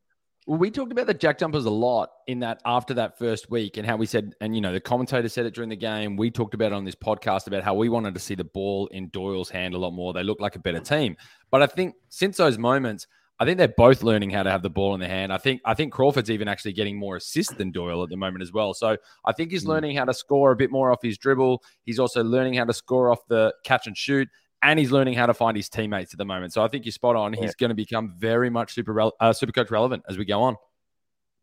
[0.47, 3.79] Well, we talked about the Jack Jumpers a lot in that after that first week,
[3.79, 6.17] and how we said, and you know, the commentator said it during the game.
[6.17, 8.87] We talked about it on this podcast about how we wanted to see the ball
[8.89, 10.13] in Doyle's hand a lot more.
[10.13, 11.17] They look like a better team,
[11.51, 14.70] but I think since those moments, I think they're both learning how to have the
[14.70, 15.33] ball in their hand.
[15.33, 18.42] I think I think Crawford's even actually getting more assists than Doyle at the moment
[18.42, 18.72] as well.
[18.72, 21.62] So I think he's learning how to score a bit more off his dribble.
[21.83, 24.29] He's also learning how to score off the catch and shoot.
[24.62, 26.55] And he's learning how to find his teammates at the moment.
[26.55, 27.35] So I think you're spot on.
[27.35, 30.57] He's going to become very much super uh, super coach relevant as we go on.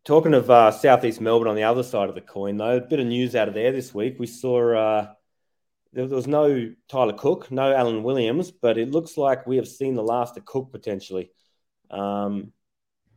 [0.04, 3.00] Talking of uh, Southeast Melbourne on the other side of the coin, though, a bit
[3.00, 4.16] of news out of there this week.
[4.20, 5.14] We saw uh,
[5.94, 9.68] there, there was no Tyler Cook, no Alan Williams, but it looks like we have
[9.68, 11.32] seen the last of Cook potentially.
[11.94, 12.52] Um,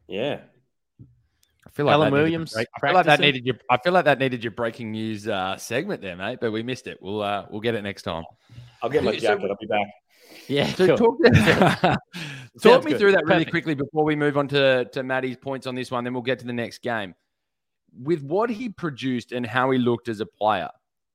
[0.08, 0.40] yeah,
[1.66, 3.56] I feel like Alan that Williams break- I feel like that needed your.
[3.70, 6.38] I feel like that needed your breaking news uh, segment there, mate.
[6.40, 6.98] But we missed it.
[7.00, 8.24] We'll uh, we'll get it next time.
[8.82, 9.50] I'll get my So- jacket.
[9.50, 9.86] I'll be back.
[10.48, 11.16] Yeah, So cool.
[11.18, 11.98] talk,
[12.62, 12.98] talk me good.
[13.00, 13.50] through that really Perfect.
[13.50, 16.04] quickly before we move on to to Maddie's points on this one.
[16.04, 17.14] Then we'll get to the next game.
[17.98, 20.68] With what he produced and how he looked as a player,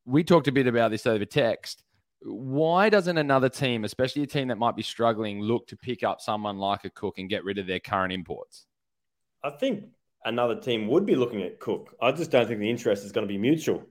[0.06, 1.84] we talked a bit about this over text.
[2.24, 6.22] Why doesn't another team, especially a team that might be struggling, look to pick up
[6.22, 8.68] someone like a Cook and get rid of their current imports?
[9.44, 9.86] I think
[10.24, 11.96] another team would be looking at Cook.
[12.02, 13.84] I just don't think the interest is going to be mutual.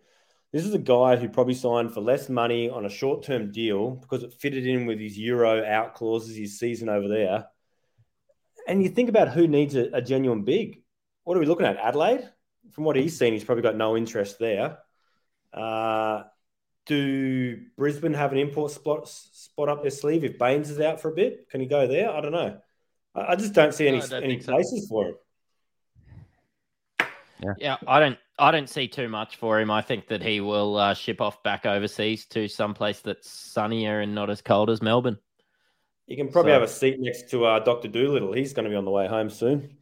[0.53, 3.91] This is a guy who probably signed for less money on a short term deal
[3.93, 7.47] because it fitted in with his Euro out clauses, his season over there.
[8.67, 10.83] And you think about who needs a, a genuine big.
[11.25, 11.77] What are we looking at?
[11.77, 12.29] Adelaide?
[12.73, 14.79] From what he's seen, he's probably got no interest there.
[15.53, 16.25] Uh,
[16.87, 21.09] do Brisbane have an import spot, spot up their sleeve if Baynes is out for
[21.11, 21.49] a bit?
[21.51, 22.11] Can he go there?
[22.11, 22.59] I don't know.
[23.15, 24.53] I, I just don't see any, No, don't any think so.
[24.53, 25.15] places for him.
[27.59, 28.19] Yeah, I don't.
[28.39, 29.71] I don't see too much for him.
[29.71, 34.01] I think that he will uh, ship off back overseas to some place that's sunnier
[34.01, 35.19] and not as cold as Melbourne.
[36.07, 37.89] You can probably So- have a seat next to uh, Dr.
[37.89, 38.33] Doolittle.
[38.33, 39.77] He's going to be on the way home soon.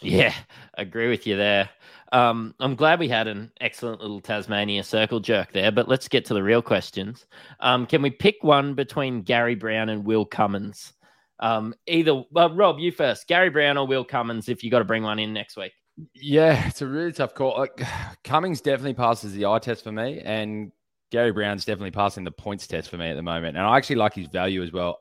[0.00, 0.34] Yeah,
[0.74, 1.68] agree with you there.
[2.12, 6.24] Um, I'm glad we had an excellent little Tasmania circle jerk there, but let's get
[6.26, 7.26] to the real questions.
[7.60, 10.94] Um, can we pick one between Gary Browne and Will Cummings?
[11.40, 13.28] Um, either, well, Rob, you first.
[13.28, 15.72] Gary Browne or Will Cummings if you got to bring one in next week.
[16.14, 17.58] Yeah, it's a really tough call.
[17.58, 17.82] Like,
[18.24, 20.72] Cummings definitely passes the eye test for me, and
[21.10, 23.56] Gary Browne's definitely passing the points test for me at the moment.
[23.56, 25.00] And I actually like his value as well.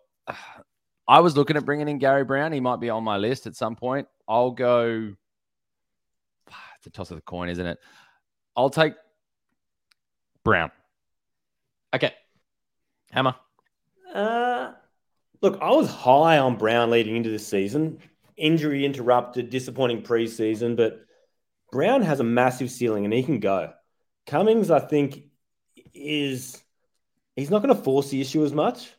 [1.08, 2.52] I was looking at bringing in Gary Browne.
[2.52, 4.08] He might be on my list at some point.
[4.28, 5.14] I'll go.
[6.78, 7.80] It's a toss of the coin, isn't it?
[8.56, 8.94] I'll take
[10.44, 10.72] Browne.
[11.94, 12.14] Okay.
[13.12, 13.36] Hammer.
[14.14, 14.74] Uh,
[15.42, 18.00] look, I was high on Browne leading into this season.
[18.36, 21.02] Injury interrupted, disappointing preseason, but
[21.72, 23.74] Browne has a massive ceiling and he can go.
[24.26, 25.24] Cummings, I think,
[25.94, 26.62] is
[27.36, 28.92] he's not going to force the issue as much.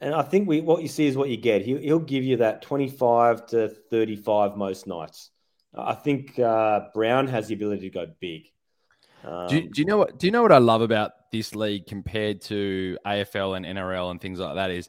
[0.00, 1.62] And I think we what you see is what you get.
[1.62, 5.30] He'll, he'll give you that 25 to 35 most nights.
[5.74, 8.46] I think uh, Browne has the ability to go big.
[9.24, 10.18] Um, do, you, do you know what?
[10.18, 14.20] Do you know what I love about this league compared to AFL and NRL and
[14.20, 14.70] things like that?
[14.70, 14.88] Is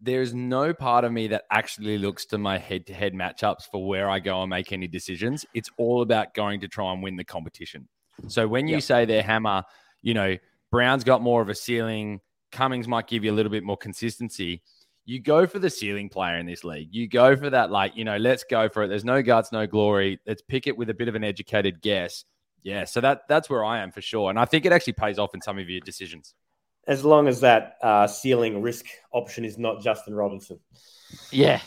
[0.00, 4.20] there's no part of me that actually looks to my head-to-head matchups for where I
[4.20, 5.44] go and make any decisions.
[5.54, 7.88] It's all about going to try and win the competition.
[8.28, 8.82] So when you yep.
[8.82, 9.64] say their hammer,
[10.02, 10.36] you know
[10.70, 12.20] Browne's got more of a ceiling.
[12.52, 14.62] Cummings might give you a little bit more consistency
[15.06, 16.88] you go for the ceiling player in this league.
[16.90, 18.88] You go for that, like, you know, let's go for it.
[18.88, 20.18] There's no guts, no glory.
[20.26, 22.24] Let's pick it with a bit of an educated guess.
[22.64, 25.20] Yeah, so that that's where I am for sure, and I think it actually pays
[25.20, 26.34] off in some of your decisions.
[26.88, 30.58] As long as that uh, ceiling risk option is not Justin Robinson.
[31.30, 31.60] Yeah,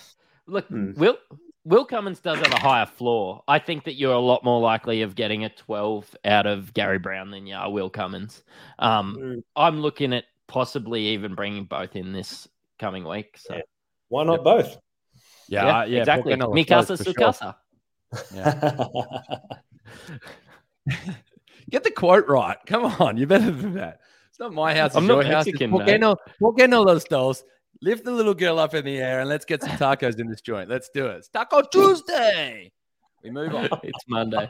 [0.45, 0.91] look, hmm.
[0.97, 1.17] Will
[1.63, 3.43] Will Cummings does have a higher floor.
[3.47, 6.99] I think that you're a lot more likely of getting a 12 out of Gary
[6.99, 8.43] Browne than you are Will Cummings.
[8.79, 9.39] Um, hmm.
[9.55, 13.37] I'm looking at possibly even bringing both in this coming week.
[13.37, 13.61] So yeah.
[14.09, 14.43] why not yep.
[14.43, 14.77] both?
[15.47, 16.33] Yeah, yeah, uh, yeah exactly.
[16.35, 17.55] Mikasa Sukasa.
[18.35, 18.73] Yeah.
[21.69, 22.57] Get the quote right.
[22.65, 23.99] Come on, you're better than that.
[24.29, 24.87] It's not my house.
[24.87, 25.45] It's I'm your house.
[25.45, 27.43] Mexican, ¿Por qué, no, ¿Por qué no los dos?
[27.81, 30.41] Lift the little girl up in the air and let's get some tacos in this
[30.41, 30.69] joint.
[30.69, 31.17] Let's do it.
[31.17, 32.71] It's Taco Tuesday.
[33.23, 33.69] We move on.
[33.83, 34.49] it's Monday.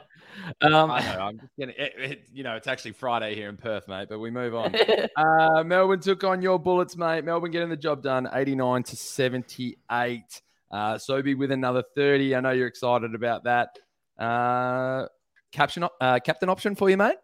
[0.61, 1.19] Um, I know.
[1.19, 4.07] I'm just getting it, it, You know, it's actually Friday here in Perth, mate.
[4.09, 4.75] But we move on.
[5.15, 7.25] uh, Melbourne took on your Bullets, mate.
[7.25, 10.41] Melbourne getting the job done, 89 to 78.
[10.71, 12.35] Uh, Sobey with another 30.
[12.35, 13.77] I know you're excited about that.
[14.17, 15.07] Uh,
[15.51, 17.17] caption, uh, captain option for you, mate.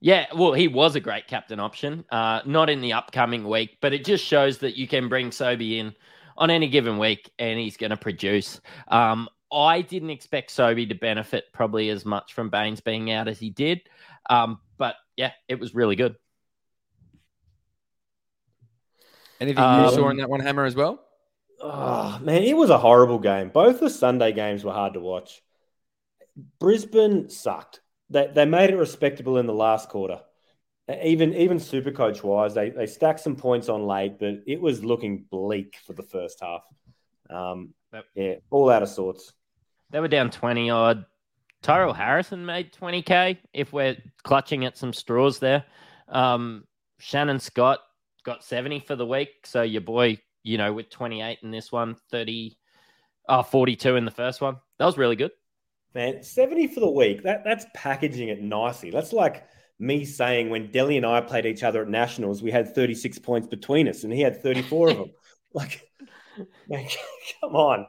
[0.00, 2.04] Yeah, well, he was a great captain option.
[2.10, 5.78] Uh, not in the upcoming week, but it just shows that you can bring Sobey
[5.78, 5.94] in
[6.36, 8.60] on any given week and he's going to produce.
[8.88, 13.38] Um, I didn't expect Sobey to benefit probably as much from Baynes being out as
[13.38, 13.80] he did.
[14.28, 16.16] Um, but yeah, it was really good.
[19.40, 21.02] Anything um, you saw in that one, Hammer, as well?
[21.60, 23.50] Oh, man, it was a horrible game.
[23.50, 25.42] Both the Sunday games were hard to watch.
[26.58, 27.80] Brisbane sucked.
[28.10, 30.20] They, they made it respectable in the last quarter.
[31.02, 34.84] Even even super coach wise, they, they stacked some points on late, but it was
[34.84, 36.62] looking bleak for the first half.
[37.28, 37.74] Um,
[38.14, 39.32] yeah, all out of sorts.
[39.90, 41.04] They were down 20 odd.
[41.62, 45.64] Tyrell Harrison made 20K if we're clutching at some straws there.
[46.08, 46.64] Um,
[46.98, 47.80] Shannon Scott
[48.24, 49.30] got 70 for the week.
[49.44, 52.56] So your boy, you know, with 28 in this one, 30,
[53.28, 54.56] uh, 42 in the first one.
[54.78, 55.32] That was really good.
[55.94, 57.22] Man, 70 for the week.
[57.22, 58.90] That That's packaging it nicely.
[58.90, 59.44] That's like
[59.78, 63.48] me saying when Delly and I played each other at Nationals, we had 36 points
[63.48, 65.10] between us and he had 34 of them.
[65.54, 65.85] Like,
[66.68, 66.86] man,
[67.40, 67.86] come on.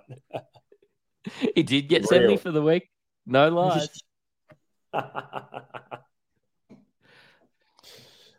[1.55, 2.21] he did get Real.
[2.21, 2.89] 70 for the week.
[3.25, 3.89] No lies.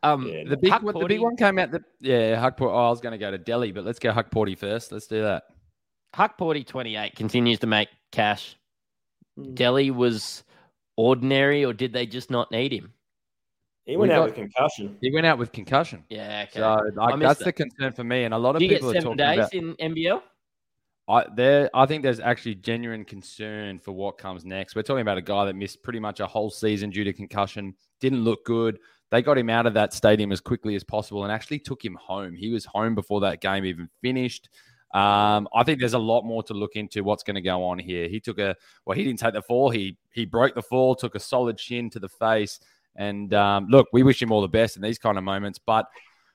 [0.02, 1.70] um, yeah, the big what, the big one came out.
[1.70, 2.72] The yeah, Huckport.
[2.72, 4.92] Oh, I was going to go to Delly, but let's go Huckporty first.
[4.92, 5.44] Let's do that.
[6.14, 8.56] Huckporty 28 continues to make cash.
[9.38, 9.54] Mm.
[9.54, 10.42] Delly was
[10.96, 12.92] ordinary, or did they just not need him?
[13.88, 14.98] He went we out got, with concussion.
[15.00, 16.04] He went out with concussion.
[16.10, 16.60] Yeah, okay.
[16.60, 17.44] So like, that's that.
[17.46, 19.74] the concern for me, and a lot of people are talking about days about in
[19.94, 20.20] NBL.
[21.08, 24.76] I there I think there's actually genuine concern for what comes next.
[24.76, 27.74] We're talking about a guy that missed pretty much a whole season due to concussion,
[27.98, 28.78] didn't look good.
[29.10, 31.96] They got him out of that stadium as quickly as possible and actually took him
[31.98, 32.34] home.
[32.34, 34.50] He was home before that game even finished.
[34.92, 37.78] Um, I think there's a lot more to look into what's going to go on
[37.78, 38.06] here.
[38.06, 38.54] He took a
[38.84, 39.70] well, he didn't take the fall.
[39.70, 42.60] He he broke the fall, took a solid shin to the face.
[42.98, 45.58] And um, look, we wish him all the best in these kind of moments.
[45.64, 45.86] But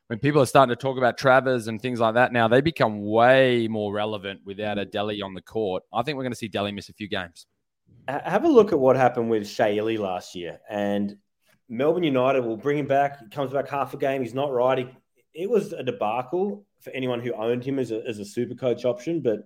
[0.08, 3.04] when people are starting to talk about Travers and things like that now, they become
[3.04, 5.84] way more relevant without a Delly on the court.
[5.94, 7.46] I think we're going to see Delly miss a few games.
[8.08, 10.60] Have a look at what happened with Shea Ili last year.
[10.70, 11.18] And
[11.68, 13.20] Melbourne United will bring him back.
[13.20, 14.22] He comes back half a game.
[14.22, 14.80] He's not right.
[14.80, 14.88] He,
[15.34, 18.86] it was a debacle for anyone who owned him as a, as a super coach
[18.86, 19.22] option.
[19.22, 19.40] But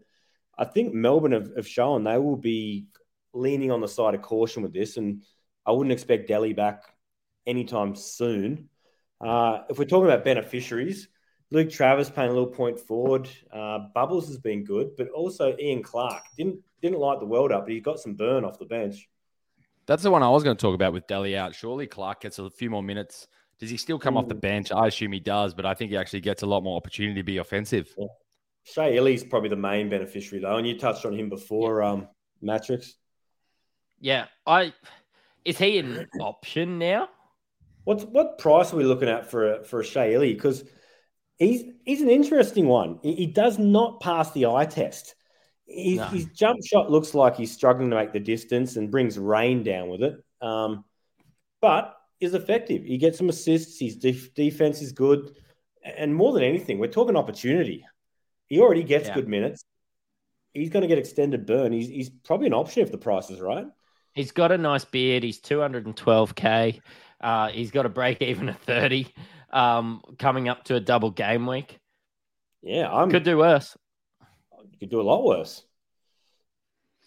[0.57, 2.87] I think Melbourne have, have shown they will be
[3.33, 5.23] leaning on the side of caution with this, and
[5.65, 6.83] I wouldn't expect Delly back
[7.47, 8.69] anytime soon.
[9.19, 11.07] Uh, if we're talking about beneficiaries,
[11.49, 13.27] Luke Travers playing a little point forward.
[13.51, 17.65] Uh, Bubbles has been good, but also Ian Clark didn't didn't light the world up,
[17.65, 19.09] but he got some burn off the bench.
[19.87, 21.55] That's the one I was going to talk about with Delly out.
[21.55, 23.27] Surely Clark gets a few more minutes.
[23.57, 24.17] Does he still come mm.
[24.17, 24.41] off the Hmm.
[24.41, 24.71] bench?
[24.71, 27.23] I assume he does, but I think he actually gets a lot more opportunity to
[27.23, 27.91] be offensive.
[27.97, 28.05] Yeah.
[28.63, 32.09] Shea Ili's probably the main beneficiary though, and you touched on him before, um,
[32.41, 32.95] Matrix.
[33.99, 34.73] Yeah, I
[35.45, 37.07] is he an option now?
[37.87, 40.33] What's what price are we looking at for a, for a Shea Ili?
[40.33, 40.65] Because
[41.39, 42.99] he's he's an interesting one.
[43.01, 45.15] He, he does not pass the eye test.
[45.65, 46.03] His, No.
[46.07, 49.87] his jump shot looks like he's struggling to make the distance and brings rain down
[49.87, 50.15] with it.
[50.41, 50.83] Um,
[51.61, 52.83] but is effective.
[52.83, 53.79] He gets some assists.
[53.79, 55.37] His def- defense is good,
[55.81, 57.85] and more than anything, we're talking opportunity.
[58.47, 59.13] He already gets Yeah.
[59.15, 59.63] good minutes.
[60.53, 61.71] He's going to get extended burn.
[61.71, 63.67] He's, he's probably an option if the price is right.
[64.13, 65.23] He's got a nice beard.
[65.23, 66.81] He's 212k.
[67.21, 69.07] Uh, he's got a break even at 30.
[69.51, 71.79] Um, coming up to a double game week.
[72.61, 73.77] Yeah, I'm Could do worse.
[74.71, 75.63] you could do a lot worse.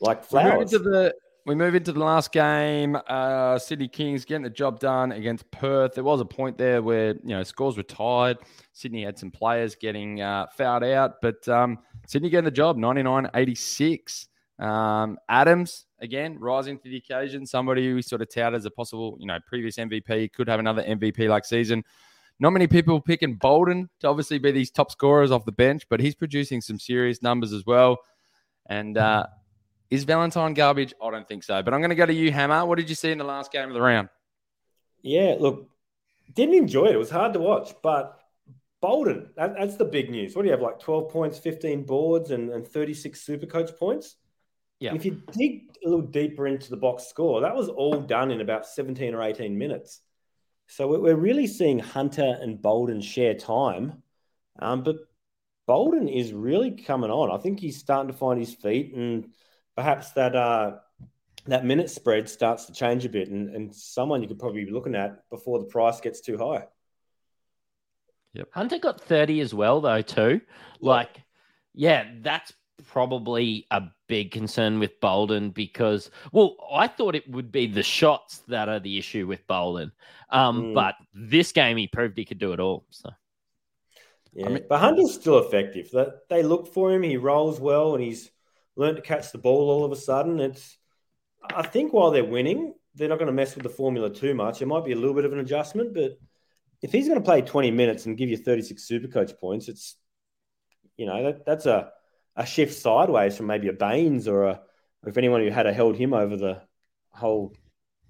[0.00, 0.72] Like We move flowers.
[0.72, 1.14] into the
[1.46, 2.96] we move into the last game.
[3.06, 5.94] Uh, Sydney Kings getting the job done against Perth.
[5.94, 8.38] There was a point there where you know scores were tied.
[8.72, 14.26] Sydney had some players getting uh, fouled out, but um, Sydney getting the job 99-86.
[14.58, 17.46] Um, Adams again rising to the occasion.
[17.46, 20.60] Somebody who we sort of touted as a possible you know previous MVP could have
[20.60, 21.84] another MVP like season.
[22.38, 26.00] Not many people picking Bolden to obviously be these top scorers off the bench, but
[26.00, 27.98] he's producing some serious numbers as well.
[28.66, 29.26] And uh,
[29.90, 30.94] is Valentine garbage?
[31.02, 31.62] I don't think so.
[31.62, 32.64] But I'm going to go to you, Hammer.
[32.64, 34.08] What did you see in the last game of the round?
[35.02, 35.68] Yeah, look,
[36.34, 36.94] didn't enjoy it.
[36.94, 38.18] It was hard to watch, but
[38.80, 40.34] Bolden, that, that's the big news.
[40.34, 44.16] What do you have, like 12 points, 15 boards, and, and 36 super coach points?
[44.78, 44.90] Yeah.
[44.90, 48.30] And if you dig a little deeper into the box score, that was all done
[48.30, 50.00] in about 17 or 18 minutes.
[50.68, 54.02] So we're- we're really seeing Hunter and Bolden share time.
[54.58, 54.96] Um, but
[55.66, 57.30] Bolden is really coming on.
[57.30, 59.32] I think he's starting to find his feet, and
[59.76, 60.78] perhaps that uh,
[61.46, 64.72] that minute spread starts to change a bit, and, and someone you could probably be
[64.72, 66.66] looking at before the price gets too high.
[68.34, 68.48] Yep.
[68.52, 70.40] Hunter got 30 as well, though, too.
[70.80, 71.22] Like,
[71.74, 77.66] yeah, that's probably a big concern with Bolden because, well, I thought it would be
[77.66, 79.92] the shots that are the issue with Bolden.
[80.30, 80.74] Um, Mm.
[80.74, 82.86] But this game, he proved he could do it all.
[82.90, 83.10] So,
[84.32, 85.90] Yeah, mean- but Hunter's still effective.
[85.92, 87.02] That they look for him.
[87.02, 88.30] He rolls well, and he's
[88.76, 90.40] learned to catch the ball all of a sudden.
[90.40, 90.78] It's,
[91.54, 94.62] I think, while they're winning, they're not going to mess with the formula too much.
[94.62, 96.18] It might be a little bit of an adjustment, but
[96.82, 99.96] if he's going to play 20 minutes and give you 36 super coach points, it's,
[100.96, 101.90] you know, that, that's a,
[102.36, 104.60] a shift sideways from maybe a Baynes or a,
[105.06, 106.60] if anyone who had a held him over the
[107.10, 107.54] whole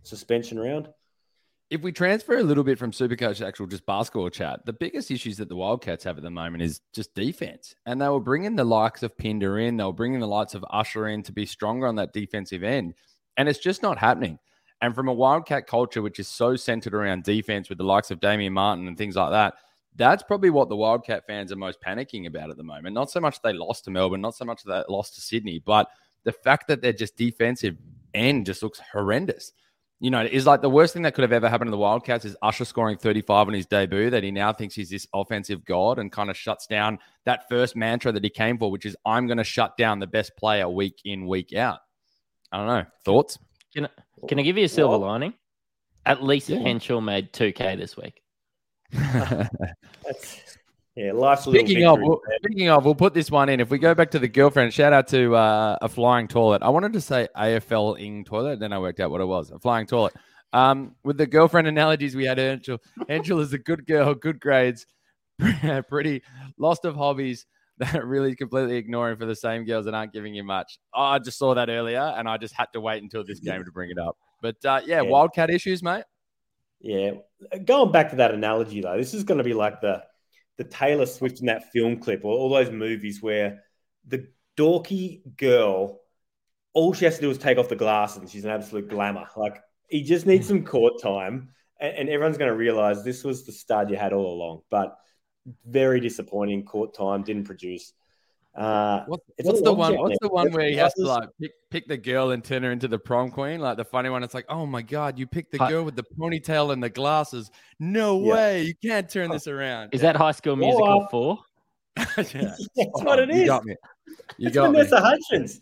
[0.02, 0.88] suspension round.
[1.70, 5.10] If we transfer a little bit from Supercoach to actual just basketball chat, the biggest
[5.10, 7.76] issues that the Wildcats have at the moment is just defense.
[7.86, 10.64] And they were bringing the likes of Pinder in, they were bringing the likes of
[10.68, 12.94] Usher in to be stronger on that defensive end.
[13.36, 14.40] And it's just not happening.
[14.82, 18.20] And from a Wildcat culture, which is so centered around defense with the likes of
[18.20, 19.54] Damian Martin and things like that,
[19.96, 22.94] that's probably what the Wildcat fans are most panicking about at the moment.
[22.94, 25.88] Not so much they lost to Melbourne, not so much they lost to Sydney, but
[26.24, 27.76] the fact that they're just defensive
[28.14, 29.52] end just looks horrendous.
[30.02, 32.24] You know, is like the worst thing that could have ever happened to the Wildcats
[32.24, 35.98] is Usher scoring 35 on his debut, that he now thinks he's this offensive god
[35.98, 39.26] and kind of shuts down that first mantra that he came for, which is I'm
[39.26, 41.80] going to shut down the best player week in, week out.
[42.50, 42.86] I don't know.
[43.04, 43.38] Thoughts?
[43.74, 45.34] can I, can I give you a silver Well- lining?
[46.06, 46.60] At least Yeah.
[46.60, 48.22] Henshall made 2K this week.
[50.96, 53.60] Yeah, life's a Speaking of, we'll, speaking of, we'll put this one in.
[53.60, 56.62] If we go back to the girlfriend, shout out to uh, a flying toilet.
[56.62, 59.50] I wanted to say AFL ing toilet, then I worked out what it was.
[59.50, 60.14] A flying toilet.
[60.52, 62.78] Um, with the girlfriend analogies, we had Angel.
[63.08, 64.84] Angel is a good girl, good grades,
[65.88, 66.22] pretty
[66.58, 67.46] lost of hobbies
[67.78, 70.78] that really completely ignoring for the same girls that aren't giving you much.
[70.92, 73.64] Oh, I just saw that earlier, and I just had to wait until this game
[73.64, 74.18] to bring it up.
[74.42, 75.08] But uh, yeah, Yeah.
[75.08, 76.04] wildcat issues, mate.
[76.80, 77.12] Yeah,
[77.64, 80.02] going back to that analogy though, this is going to be like the
[80.56, 83.62] the Taylor Swift in that film clip, or all those movies where
[84.06, 86.00] the dorky girl,
[86.74, 89.26] all she has to do is take off the glasses, and she's an absolute glamour.
[89.36, 91.50] Like he just needs some court time,
[91.80, 94.62] and, and everyone's going to realize this was the stud you had all along.
[94.70, 94.96] But
[95.66, 97.92] very disappointing court time, didn't produce.
[98.54, 99.96] Uh, What, what's the one?
[99.96, 102.72] What's the one where he has to like pick, pick the girl and turn her
[102.72, 103.60] into the prom queen?
[103.60, 104.24] Like the funny one.
[104.24, 106.90] It's like, oh my god, you picked the Hi- girl with the ponytail and the
[106.90, 107.50] glasses.
[107.78, 108.32] No Yeah.
[108.32, 109.90] way, you can't turn this around.
[109.92, 111.38] Is that High School Musical uh, 4?
[111.96, 112.04] Yeah.
[112.76, 113.40] That's what it is.
[113.42, 113.76] You got me.
[114.36, 114.78] You It's got me.
[114.82, 115.60] Vanessa Hudgens.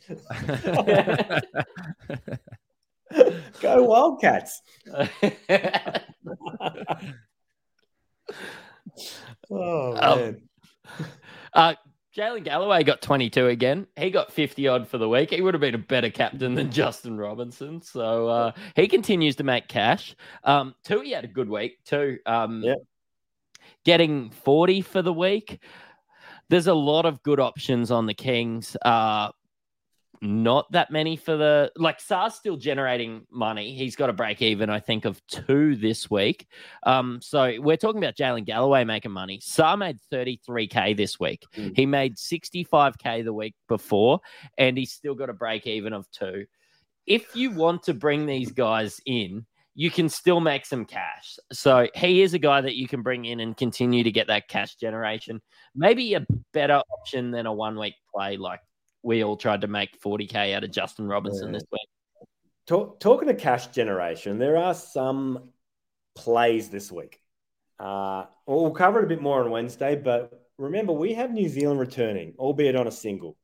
[3.60, 4.62] Go Wildcats.
[9.50, 10.42] Oh Um, man.
[11.54, 11.74] uh,
[12.18, 13.86] Jaylin Galloway got 22 again.
[13.96, 15.30] He got 50 odd for the week.
[15.30, 17.80] He would have been a better captain than Justin Robinson.
[17.80, 20.16] So uh, he continues to make cash.
[20.42, 22.18] Um, Tui had a good week too.
[22.26, 22.74] Um, Yeah.
[23.84, 25.62] Getting 40 for the week.
[26.50, 28.76] There's a lot of good options on the Kings.
[28.84, 29.30] Uh,
[30.20, 33.74] not that many for the like Sar's still generating money.
[33.74, 36.46] He's got a break even, I think, of two this week.
[36.82, 39.40] Um, so we're talking about Jaylin Galloway making money.
[39.42, 41.44] Sar made 33k this week.
[41.54, 41.76] Mm.
[41.76, 44.20] He made 65k the week before,
[44.56, 46.46] and he's still got a break even of two.
[47.06, 51.38] If you want to bring these guys in, you can still make some cash.
[51.52, 54.48] So he is a guy that you can bring in and continue to get that
[54.48, 55.40] cash generation.
[55.76, 58.58] Maybe a better option than a one week play like
[59.08, 61.52] we all tried to make 40k out of Justin Robinson Yeah.
[61.54, 62.28] this week.
[62.66, 65.48] Talk, talking to cash generation, there are some
[66.14, 67.18] plays this week.
[67.80, 71.80] Uh, we'll cover it a bit more on Wednesday, but remember, we have New Zealand
[71.80, 73.38] returning, albeit on a single.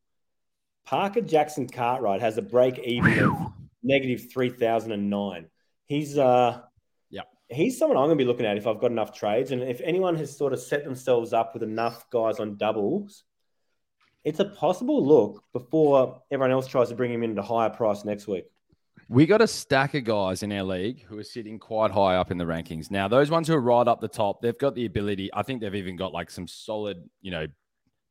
[0.85, 3.31] Parker Jackson Cartwright has a break even of
[3.81, 5.47] negative 3,009.
[5.87, 6.61] He's uh,
[7.09, 7.25] Yep.
[7.49, 9.49] he's someone I'm going to be looking at if I've got enough trades.
[9.49, 13.23] And if anyone has sort of set themselves up with enough guys on doubles,
[14.25, 17.69] it's a possible look before everyone else tries to bring him in at a higher
[17.69, 18.45] price next week.
[19.07, 22.31] We got a stack of guys in our league who are sitting quite high up
[22.31, 22.89] in the rankings.
[22.89, 25.29] Now, those ones who are right up the top, they've got the ability.
[25.31, 27.45] I think they've even got like some solid, you know,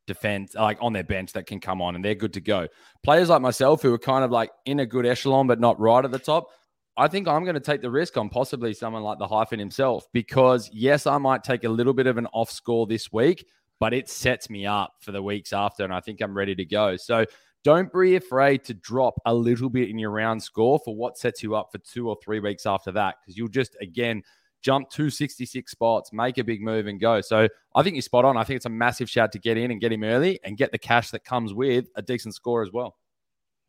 [0.07, 2.67] defense like on their bench that can come on and they're good to go.
[3.03, 6.05] Players like myself who are kind of like in a good echelon but not right
[6.05, 6.47] at the top.
[6.95, 10.07] I think I'm going to take the risk on possibly someone like the hyphen himself
[10.13, 13.45] because yes, I might take a little bit of an off score this week,
[13.79, 16.65] but it sets me up for the weeks after, and I think I'm ready to
[16.65, 16.95] go.
[16.97, 17.25] So
[17.63, 21.41] don't be afraid to drop a little bit in your round score for what sets
[21.41, 24.21] you up for two or three weeks after that, because you'll just again
[24.61, 27.21] jump 266 spots, make a big move, and go.
[27.21, 28.35] So I think you're spot on.
[28.35, 30.71] I think it's a massive shout to get in and get him early and get
[30.71, 32.95] the cash that comes with a decent score as well.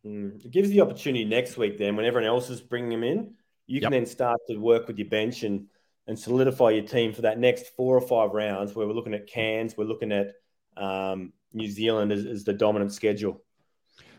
[0.06, 0.44] Mm.
[0.44, 3.34] It gives you the opportunity next week, then, when everyone else is bringing him in,
[3.66, 3.92] you can Yep.
[3.92, 5.66] then start to work with your bench and
[6.06, 9.26] and solidify your team for that next four or five rounds where we're looking at
[9.26, 10.32] Cairns, we're looking at
[10.76, 13.42] um, New Zealand as, as the dominant schedule.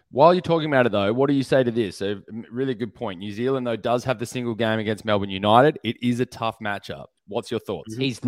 [0.09, 2.01] While you're talking about it, though, what do you say to this?
[2.01, 3.19] A really good point.
[3.19, 5.79] New Zealand, though, does have the single game against Melbourne United.
[5.83, 7.07] It is a tough matchup.
[7.27, 7.95] What's your thoughts?
[7.97, 8.21] He's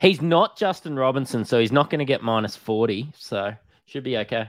[0.00, 3.12] he's not Justin Robinson, so he's not going to get minus 40.
[3.14, 3.52] So
[3.84, 4.48] should be okay.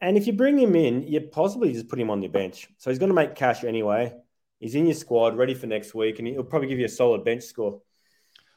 [0.00, 2.68] And if you bring him in, you possibly just put him on the bench.
[2.76, 4.14] So he's going to make cash anyway.
[4.60, 7.24] He's in your squad, ready for next week, and he'll probably give you a solid
[7.24, 7.80] bench score.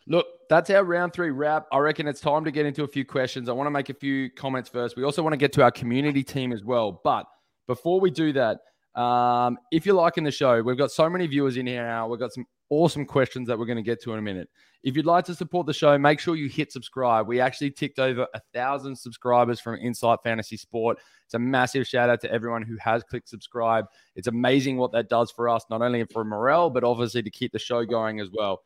[0.07, 1.67] Look, that's our round three wrap.
[1.71, 3.47] I reckon it's time to get into a few questions.
[3.47, 4.97] I want to make a few comments first.
[4.97, 7.01] We also want to get to our community team as well.
[7.03, 7.27] But
[7.67, 8.59] before we do that,
[8.99, 12.07] um, if you're liking the show, we've got so many viewers in here now.
[12.07, 14.49] We've got some awesome questions that we're going to get to in a minute.
[14.81, 17.27] If you'd like to support the show, make sure you hit subscribe.
[17.27, 20.97] We actually ticked over a thousand subscribers from Insight Fantasy Sport.
[21.25, 23.85] It's a massive shout out to everyone who has clicked subscribe.
[24.15, 27.51] It's amazing what that does for us, not only for morale, but obviously to keep
[27.51, 28.63] the show going as well.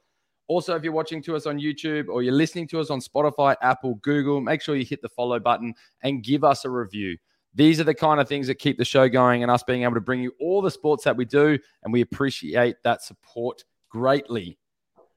[0.47, 3.55] Also, if you're watching to us on YouTube or you're listening to us on Spotify,
[3.61, 7.17] Apple, Google, make sure you hit the follow button and give us a review.
[7.55, 9.95] These are the kind of things that keep the show going and us being able
[9.95, 11.57] to bring you all the sports that we do.
[11.83, 13.63] And we appreciate that support
[13.95, 14.57] greatly.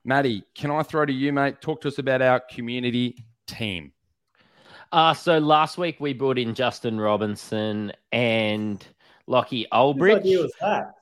[0.04, 1.60] Maddie, can I throw to you, mate?
[1.60, 3.92] Talk to us about our community team.
[4.92, 8.86] Uh, so last week we brought in Justin Robinson and
[9.26, 10.18] Lockie Whose Olbrich.
[10.18, 10.94] idea was that?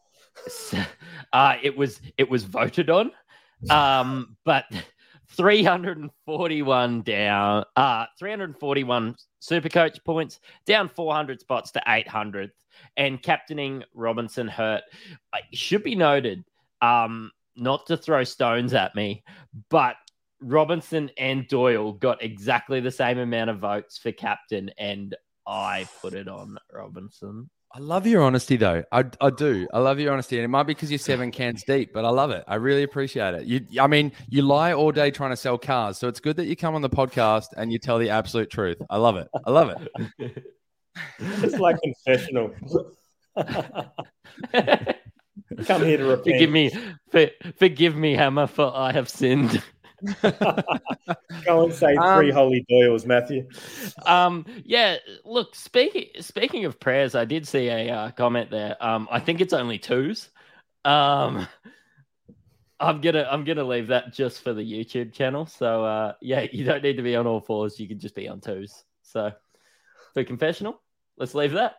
[1.35, 3.13] uh, it was it was voted on,
[3.71, 4.65] um, but
[5.29, 12.51] 341 down, uh, 341 super coach points, down 400 spots to 800,
[12.97, 14.83] and captaining Robinson hurt.
[15.33, 16.43] Uh, It should be noted,
[16.81, 19.25] um, not to throw stones at me,
[19.71, 19.97] but
[20.41, 25.15] Robinson and Doyle got exactly the same amount of votes for captain, and
[25.47, 27.51] I put it on Robinson.
[27.73, 28.85] I love your honesty, though.
[28.93, 29.69] I, I do.
[29.73, 32.11] I love your honesty, and it might be because you're seven cans deep, but I
[32.11, 32.45] love it.
[32.47, 33.45] I really appreciate it.
[33.45, 36.47] You, I mean, you lie all day trying to sell cars, so it's good that
[36.47, 38.79] you come on the podcast and you tell the absolute truth.
[38.89, 39.29] I love it.
[39.45, 39.75] I love
[40.19, 40.45] it.
[41.19, 42.55] It's like confessional.
[45.67, 46.25] Come here to repent.
[46.25, 46.71] Forgive me,
[47.11, 47.27] for,
[47.59, 49.63] forgive me, Hammer, for I have sinned.
[50.23, 53.49] Go and say Um, three holy doyles, Matthew.
[54.05, 54.97] Um, yeah.
[55.25, 58.77] Look, speaking speaking of prayers, I did see a uh, comment there.
[58.81, 60.29] Um, I think it's only twos.
[60.85, 61.49] Um,
[62.81, 65.47] I'm gonna I'm gonna leave that just for the YouTube channel.
[65.47, 67.81] So uh, yeah, you don't need to be on all fours.
[67.81, 68.85] You can just be on twos.
[69.03, 69.33] So,
[70.13, 70.81] for confessional,
[71.17, 71.77] let's leave that.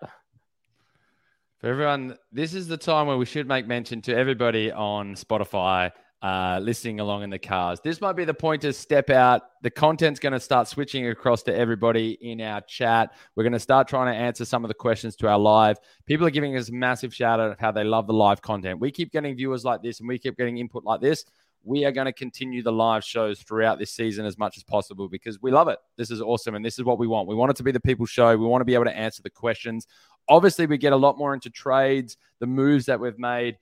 [1.60, 5.92] For everyone, this is the time where we should make mention to everybody on Spotify
[6.22, 7.80] uh, listening along in the cars.
[7.84, 9.42] This might be the point to step out.
[9.64, 13.16] The content's going to start switching across to everybody in our chat.
[13.36, 15.78] We're going to start trying to answer some of the questions to our live.
[16.06, 18.80] People are giving us a massive shout out of how they love the live content.
[18.80, 21.26] We keep getting viewers like this and we keep getting input like this.
[21.68, 25.10] We are going to continue the live shows throughout this season as much as possible
[25.10, 25.80] because we love it.
[25.98, 27.28] This is awesome and this is what we want.
[27.28, 28.30] We want it to be the people show.
[28.38, 29.86] We want to be able to answer the questions.
[30.30, 33.58] Obviously, we get a lot more into trades, the moves that we've made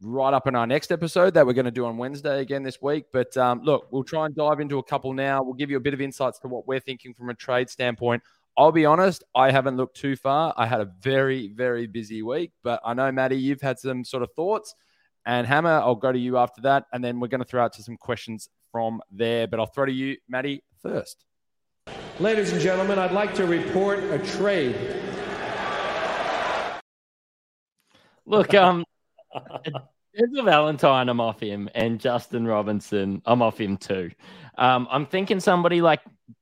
[0.00, 2.80] right up in our next episode that we're going to do on Wednesday again this
[2.80, 3.06] week.
[3.12, 5.42] But um, look, we'll try and dive into a couple now.
[5.42, 8.22] We'll give you a bit of insights to what we're thinking from a trade standpoint.
[8.56, 10.54] I'll be honest, I haven't looked too far.
[10.56, 14.22] I had a very, very busy week, but I know, Maddie, you've had some sort
[14.22, 14.76] of thoughts.
[15.26, 16.86] And Hammer, I'll go to you after that.
[16.92, 19.46] And then we're going to throw out to some questions from there.
[19.46, 21.24] But I'll throw to you, Maddie, first.
[22.20, 24.76] Ladies and gentlemen, I'd like to report a trade.
[28.24, 28.84] Look, um,
[30.18, 34.10] It's a Valentine, I'm off him, and Justin Robinson, I'm off him too.
[34.56, 36.00] Um, I'm thinking somebody like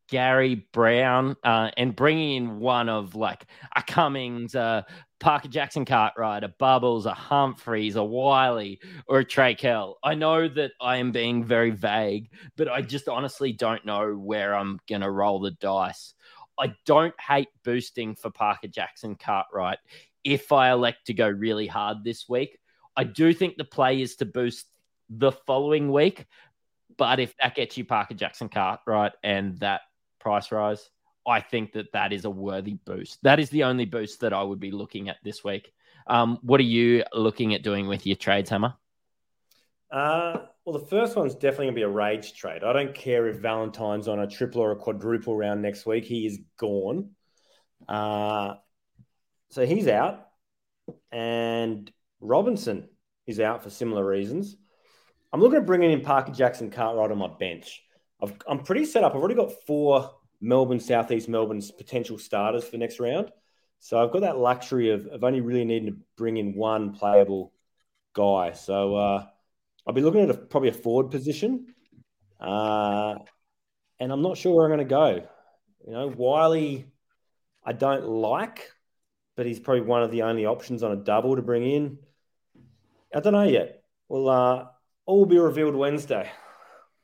[0.08, 4.86] Gary Browne uh, and bringing in one of like a Cummings, a
[5.24, 9.96] Parker Jackson Cartwright, a Bubbles, a Humphries, a Wiley, or a Trey Kell.
[10.04, 14.54] I know that I am being very vague, but I just honestly don't know where
[14.54, 16.12] I'm going to roll the dice.
[16.58, 19.78] I don't hate boosting for Parker Jackson Cartwright
[20.24, 22.58] if I elect to go really hard this week.
[22.94, 24.66] I do think the play is to boost
[25.08, 26.26] the following week,
[26.98, 29.80] but if that gets you Parker Jackson Cartwright and that
[30.20, 30.90] price rise,
[31.26, 33.22] I think that that is a worthy boost.
[33.22, 35.72] That is the only boost that I would be looking at this week.
[36.06, 38.74] Um, what are you looking at doing with your trades, Hammer?
[39.90, 42.64] Uh, well, the first one's definitely going to be a rage trade.
[42.64, 46.04] I don't care if Valentine's on a triple or a quadruple round next week.
[46.04, 47.10] He is gone.
[47.88, 48.54] Uh,
[49.50, 50.26] so he's out.
[51.12, 52.88] And Robinson
[53.26, 54.56] is out for similar reasons.
[55.32, 57.82] I'm looking at bringing in Parker Jackson Cartwright on my bench.
[58.22, 59.12] i am pretty set up.
[59.12, 60.10] I've already got four
[60.44, 63.30] Melbourne, Southeast Melbourne's potential starters for next round.
[63.80, 67.52] So I've got that luxury of, of only really needing to bring in one playable
[68.12, 68.52] guy.
[68.52, 69.26] So uh,
[69.86, 71.74] I'll be looking at a, probably a forward position.
[72.38, 73.16] Uh,
[73.98, 75.26] and I'm not sure where I'm going to go.
[75.86, 76.86] You know, Wiley,
[77.64, 78.70] I don't like,
[79.36, 81.98] but he's probably one of the only options on a double to bring in.
[83.14, 83.82] I don't know yet.
[84.08, 84.66] Well, uh,
[85.06, 86.30] all will be revealed Wednesday.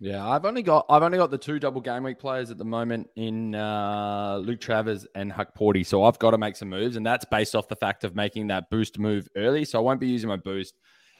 [0.02, 2.64] Yeah, I've only got I've only got the two double game week players at the
[2.64, 5.84] moment in uh, Luke Travers and Huck Porty.
[5.84, 8.46] So I've got to make some moves, and that's based off the fact of making
[8.46, 9.66] that boost move early.
[9.66, 10.74] So I won't be using my boost.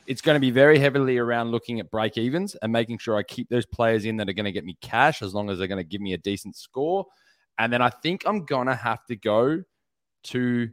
[0.06, 3.22] It's going to be very heavily around looking at break evens and making sure I
[3.22, 5.68] keep those players in that are going to get me cash as long as they're
[5.68, 7.04] going to give me a decent score.
[7.58, 9.62] And then I think I'm going to have to go
[10.24, 10.68] to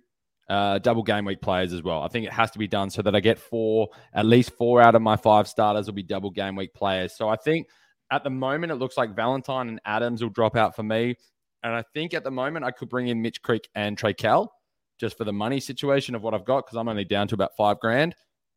[0.50, 2.02] uh, double game week players as well.
[2.04, 4.82] I think it has to be done so that I get four, at least four
[4.82, 7.14] out of my five starters will be double game week players.
[7.18, 7.68] So I think
[8.12, 11.16] at the moment it looks like Valentine and Adams will drop out for me.
[11.64, 14.54] And I think at the moment I could bring in Mitch Creek and Trey Kell
[15.00, 17.56] just for the money situation of what I've got because I'm only down to about
[17.58, 18.16] five grand.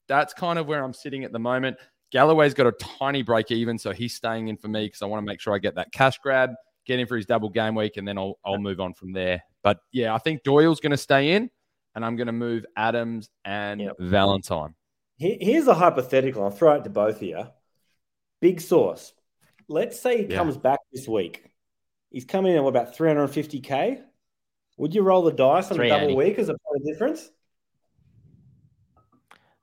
[0.08, 1.76] That's kind of where I'm sitting at the moment.
[2.10, 5.22] Galloway's got a tiny break even, so he's staying in for me because I want
[5.22, 6.50] to make sure I get that cash grab,
[6.84, 9.42] get in for his double game week, and then I'll, I'll move on from there.
[9.62, 11.50] But yeah, I think Doyle's going to stay in
[11.94, 13.96] and I'm going to move Adams and yep.
[13.98, 14.74] Valentine.
[15.18, 16.42] Here's a hypothetical.
[16.44, 17.46] I'll throw it to both of you.
[18.40, 19.12] Big source.
[19.70, 20.36] Let's say he yeah.
[20.36, 21.44] comes back this week.
[22.10, 24.02] He's coming in at about 350k.
[24.78, 27.30] Would you roll the dice on a double week as a point of difference?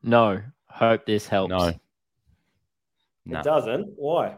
[0.02, 0.42] No.
[0.68, 1.50] Hope this helps.
[1.50, 1.68] No.
[1.68, 1.80] It
[3.26, 3.42] no.
[3.42, 3.96] doesn't.
[3.98, 4.38] Why?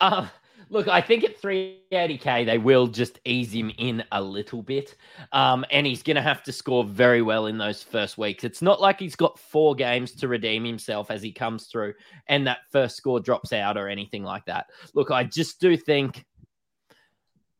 [0.00, 0.28] uh,
[0.74, 4.96] Look, I think at 380k they will just ease him in a little bit,
[5.30, 8.42] um, and he's going to have to score very well in those first weeks.
[8.42, 11.94] It's not like he's got four games to redeem himself as he comes through,
[12.26, 14.66] and that first score drops out or anything like that.
[14.94, 16.24] Look, I just do think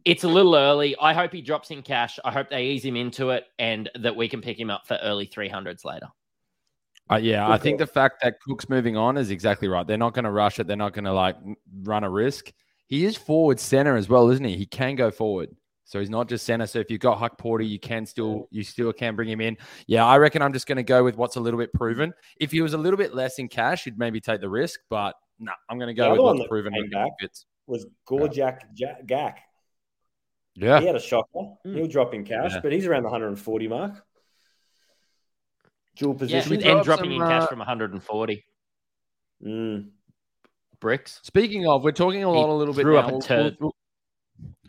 [0.05, 0.97] it's a little early.
[1.01, 2.19] I hope he drops in cash.
[2.25, 4.99] I hope they ease him into it, and that we can pick him up for
[5.01, 6.09] early 300s later.
[7.13, 9.87] Uh, yeah, I think the fact that Cook's moving on is exactly right.
[9.87, 10.67] They're not going to rush it.
[10.67, 11.37] They're not going to like
[11.85, 12.51] run a risk.
[12.87, 14.57] He is forward center as well, isn't he?
[14.57, 15.51] He can go forward.
[15.85, 16.67] So he's not just center.
[16.67, 19.57] So if you've got Huck Porter, you can still you still can bring him in.
[19.87, 22.15] Yeah, I reckon I'm just going to go with what's a little bit proven.
[22.41, 24.81] If he was a little bit less in cash, you'd maybe take the risk.
[24.89, 26.73] But no, nah, I'm going to go with what's proven.
[26.91, 27.13] Back
[27.67, 28.97] was Gorjak yeah.
[29.07, 29.37] Gak.
[30.55, 31.29] Yeah, he had a shocker.
[31.67, 31.77] Mm.
[31.77, 32.61] He'll drop in cash, yeah.
[32.61, 34.05] but he's around the 140 mark.
[35.97, 38.45] Dual position yeah, and dropping some, in cash uh, from 140.
[39.45, 39.91] Mm
[40.81, 41.21] bricks.
[41.23, 43.09] Speaking of, we're talking a lot, a little bit threw now.
[43.09, 43.57] Up a turd.
[43.61, 43.75] We'll,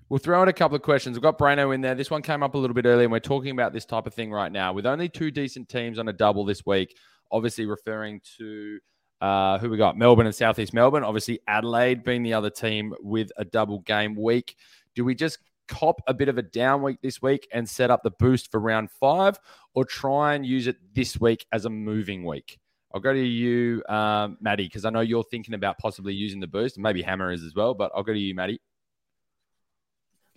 [0.08, 1.18] We'll throw in a couple of questions.
[1.18, 1.96] We've got Brano in there.
[1.96, 4.14] This one came up a little bit earlier, and we're talking about this type of
[4.14, 4.72] thing right now.
[4.72, 6.96] With only two decent teams on a double this week,
[7.32, 8.80] obviously referring to
[9.20, 11.04] uh, who we got Melbourne and Southeast Melbourne.
[11.04, 14.56] Obviously, Adelaide being the other team with a double game week.
[14.94, 18.04] Do we just cop a bit of a down week this week and set up
[18.04, 19.40] the boost for round five,
[19.74, 22.60] or try and use it this week as a moving week?
[22.96, 26.48] I'll go to you, um, Maddie, because I know you're thinking about possibly using the
[26.48, 27.74] boost, and maybe Hammer is as well.
[27.74, 28.62] But I'll go to you, Maddie.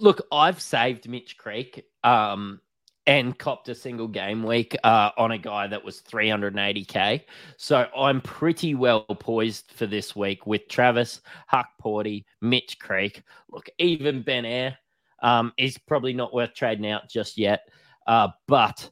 [0.00, 2.60] Look, I've saved Mitch Creek um,
[3.06, 7.22] and copped a single game week uh, on a guy that was 380k.
[7.58, 13.22] So I'm pretty well poised for this week with Travers, Huck Porty, Mitch Creek.
[13.52, 14.76] Look, even Ben Ayre
[15.22, 17.68] um, is probably not worth trading out just yet.
[18.08, 18.90] Uh, but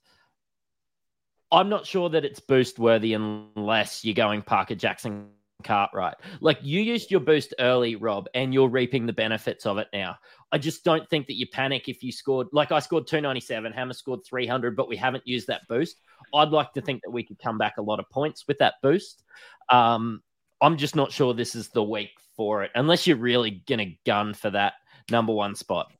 [1.52, 5.28] I'm not sure that it's boost worthy unless you're going Parker Jackson
[5.62, 6.14] Cartwright.
[6.40, 10.16] Like you used your boost early, Rob, and you're reaping the benefits of it now.
[10.52, 13.92] I just don't think that you panic if you scored like I scored 297, Hammer
[13.92, 16.00] scored 300, but we haven't used that boost.
[16.34, 18.74] I'd like to think that we could come back a lot of points with that
[18.82, 19.22] boost.
[19.70, 20.22] Um,
[20.60, 23.96] I'm just not sure this is the week for it, unless you're really going to
[24.04, 24.74] gun for that
[25.10, 25.92] number one spot.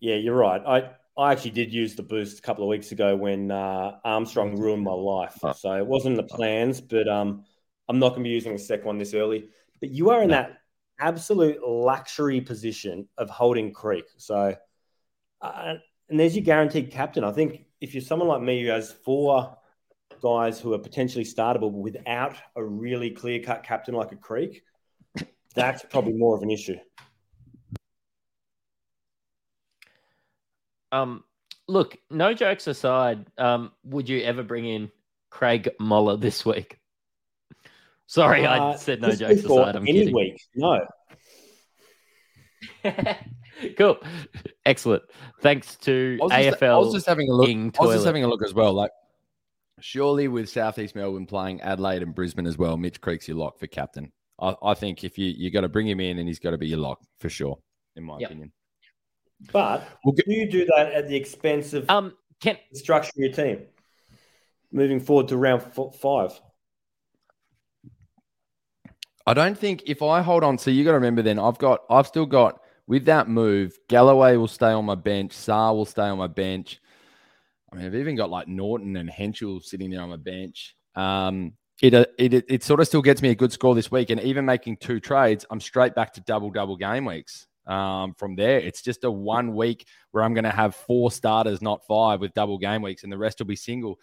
[0.00, 0.62] Yeah, you're right.
[0.66, 4.56] I I actually did use the boost a couple of weeks ago when uh, Armstrong
[4.56, 5.36] ruined my life.
[5.56, 7.44] So it wasn't in the plans, but um,
[7.88, 9.48] I'm not going to be using a second one this early.
[9.80, 10.58] But you are in that
[11.00, 14.04] absolute luxury position of holding Creek.
[14.16, 14.54] So,
[15.40, 15.74] uh,
[16.08, 17.24] and there's your guaranteed captain.
[17.24, 19.56] I think if you're someone like me who has four
[20.22, 24.62] guys who are potentially startable without a really clear cut captain like a Creek,
[25.54, 26.76] that's probably more of an issue.
[30.92, 31.24] Um,
[31.66, 34.90] look, no jokes aside, um, would you ever bring in
[35.30, 36.78] Craig Moller this week?
[38.06, 39.76] Sorry, uh, I said no jokes aside.
[39.76, 40.14] I'm any kidding.
[40.14, 40.86] week, no.
[43.76, 43.98] cool,
[44.64, 45.02] excellent.
[45.42, 46.50] Thanks to I AFL.
[46.50, 47.48] Just, I was just having a look.
[47.48, 48.72] I was just having a look as well.
[48.72, 48.90] Like,
[49.80, 53.66] surely with Southeast Melbourne playing Adelaide and Brisbane as well, Mitch Creek's your lock for
[53.66, 54.10] captain.
[54.40, 56.58] I, I think if you you got to bring him in, and he's got to
[56.58, 57.58] be your lock for sure,
[57.96, 58.30] in my yep.
[58.30, 58.52] opinion.
[59.52, 63.32] But we'll get, do you do that at the expense of um, can structuring your
[63.32, 63.62] team
[64.72, 65.62] moving forward to round
[65.94, 66.40] five?
[69.26, 71.82] I don't think if I hold on, so you got to remember then I've got
[71.90, 76.04] I've still got with that move, Galloway will stay on my bench, Saar will stay
[76.04, 76.80] on my bench.
[77.70, 80.74] I mean, I've even got like Norton and Henshall sitting there on my bench.
[80.94, 83.90] Um, it, uh, it, it it sort of still gets me a good score this
[83.90, 87.47] week, and even making two trades, I'm straight back to double double game weeks.
[87.68, 91.60] Um, from there, it's just a one week where I'm going to have four starters,
[91.60, 94.00] not five, with double game weeks, and the rest will be single.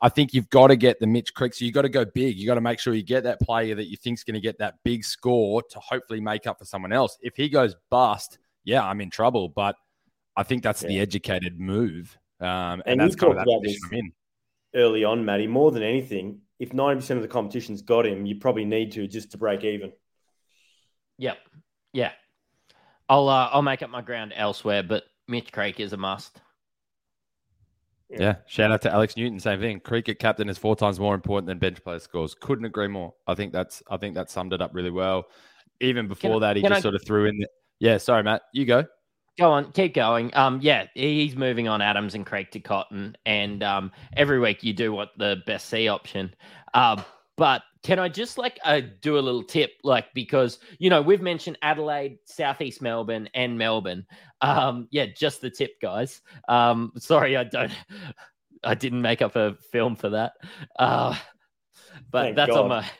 [0.00, 1.54] I think you've got to get the Mitch Creek.
[1.54, 2.36] So you've got to go big.
[2.36, 4.58] You've got to make sure you get that player that you think's going to get
[4.58, 7.16] that big score to hopefully make up for someone else.
[7.22, 9.48] If he goes bust, yeah, I'm in trouble.
[9.48, 9.76] But
[10.36, 10.88] I think that's yeah.
[10.88, 12.18] the educated move.
[12.40, 14.12] Um, and, and that's kind of that position I'm in.
[14.74, 18.64] Early on, Matty, more than anything, if 90% of the competition's got him, you probably
[18.64, 19.92] need to just to break even.
[21.18, 21.38] Yep.
[21.92, 22.10] Yeah.
[23.08, 26.40] I'll uh, I'll make up my ground elsewhere, but Mitch Creek is a must.
[28.10, 28.20] Yeah.
[28.20, 28.34] yeah.
[28.46, 29.40] Shout out to Alex Newton.
[29.40, 29.80] Same thing.
[29.80, 32.34] Cricket captain is four times more important than bench player scores.
[32.34, 33.14] Couldn't agree more.
[33.26, 35.26] I think that's I think that summed it up really well.
[35.80, 36.80] Even before that, he just I...
[36.80, 37.38] sort of threw in.
[37.38, 37.48] The...
[37.80, 37.98] Yeah.
[37.98, 38.42] Sorry, Matt.
[38.52, 38.84] You go.
[39.36, 40.30] Go on, keep going.
[40.36, 44.72] Um, yeah, he's moving on Adams and Creek to Cotton, and um, every week you
[44.72, 46.32] do what the best C option.
[46.72, 47.02] Uh,
[47.36, 51.20] but can I just like uh, do a little tip, like because you know we've
[51.20, 54.06] mentioned Adelaide, Southeast Melbourne, and Melbourne.
[54.40, 56.22] Um, yeah, just the tip, guys.
[56.48, 57.70] Um, sorry, I don't,
[58.64, 60.32] I didn't make up a film for that.
[60.78, 61.14] Uh,
[62.10, 62.62] but Thank that's God.
[62.62, 62.90] on my,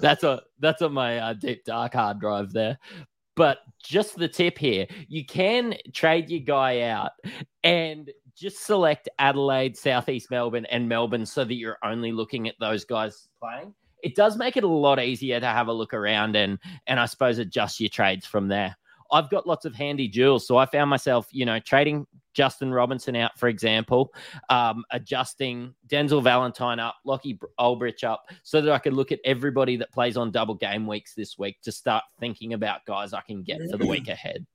[0.00, 2.78] that's a that's on my uh, deep dark hard drive there.
[3.36, 7.10] But just the tip here, you can trade your guy out
[7.62, 12.86] and just select Adelaide, Southeast Melbourne, and Melbourne so that you're only looking at those
[12.86, 16.58] guys playing it does make it a lot easier to have a look around and
[16.86, 18.76] and I suppose adjust your trades from there.
[19.10, 23.14] I've got lots of handy jewels, so I found myself, you know, trading Justin Robinson
[23.14, 24.12] out, for example,
[24.48, 29.76] um, adjusting Denzel Valentine up, Lockie Olbrich up, so that I could look at everybody
[29.76, 33.42] that plays on double game weeks this week to start thinking about guys I can
[33.42, 34.46] get for the week ahead.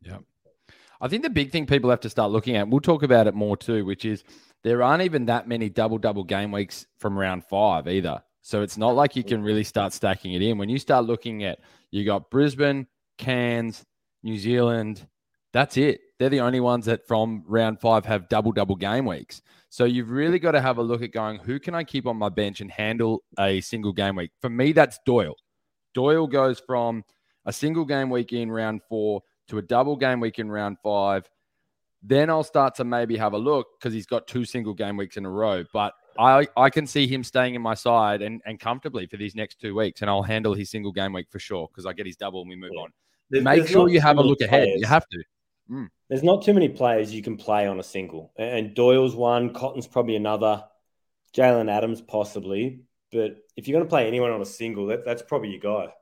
[0.00, 0.18] Yeah.
[1.00, 3.34] I think the big thing people have to start looking at, we'll talk about it
[3.34, 4.24] more too, which is
[4.64, 8.22] there aren't even that many double double game weeks from round five either.
[8.42, 10.58] So it's not like you can really start stacking it in.
[10.58, 12.86] When you start looking at, you got Brisbane,
[13.18, 13.84] Cairns,
[14.22, 15.06] New Zealand,
[15.52, 16.00] that's it.
[16.18, 19.42] They're the only ones that from round five have double double game weeks.
[19.70, 22.16] So you've really got to have a look at going, who can I keep on
[22.16, 24.30] my bench and handle a single game week?
[24.40, 25.36] For me, that's Doyle.
[25.94, 27.04] Doyle goes from
[27.44, 31.28] a single game week in round four to a double game week in round five.
[32.02, 35.16] Then I'll start to maybe have a look because he's got two single game weeks
[35.16, 35.64] in a row.
[35.72, 39.34] But I, I can see him staying in my side and, and comfortably for these
[39.34, 40.00] next two weeks.
[40.00, 42.50] And I'll handle his single game week for sure because I get his double and
[42.50, 42.82] we move Yeah.
[42.82, 42.90] on.
[43.30, 44.68] There's- Make there's sure you have a look many ahead.
[44.80, 45.22] You have to.
[45.70, 45.88] Mm.
[46.08, 48.32] There's not too many players you can play on a single.
[48.36, 50.64] And- And Doyle's one, Cotton's probably another,
[51.36, 52.84] Jalen Adams possibly.
[53.10, 55.92] But if you're going to play anyone on a single, that, that's probably your guy.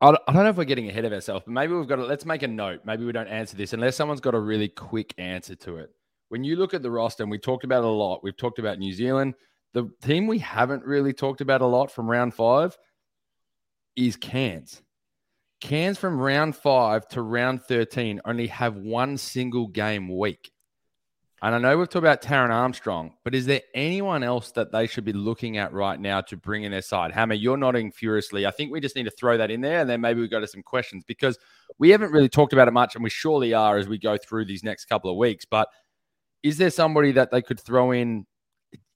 [0.00, 2.26] I don't know if we're getting ahead of ourselves, but maybe we've got to let's
[2.26, 2.80] make a note.
[2.84, 5.90] Maybe we don't answer this unless someone's got a really quick answer to it.
[6.28, 8.78] When you look at the roster, and we talked about a lot, we've talked about
[8.78, 9.34] New Zealand.
[9.72, 12.76] The team we haven't really talked about a lot from round five
[13.94, 14.82] is Cairns.
[15.60, 20.50] Cairns from round five to round 13 only have one single game week.
[21.42, 24.86] And I know we've talked about Taran Armstrong, but is there anyone else that they
[24.86, 27.12] should be looking at right now to bring in their side?
[27.12, 28.46] Hammer, you're nodding furiously.
[28.46, 30.40] I think we just need to throw that in there and then maybe we go
[30.40, 31.38] to some questions because
[31.78, 34.46] we haven't really talked about it much and we surely are as we go through
[34.46, 35.44] these next couple of weeks.
[35.44, 35.68] But
[36.42, 38.24] is there somebody that they could throw in?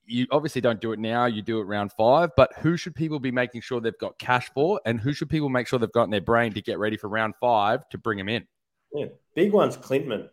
[0.07, 3.21] You obviously don't do it now, you do it round five, but who should people
[3.21, 4.81] be making sure they've got cash for?
[4.87, 7.09] And who should people make sure they've got in their brain to get ready for
[7.09, 8.47] round five to bring them in?
[8.95, 9.07] Yeah.
[9.35, 10.31] Big one's Clintman,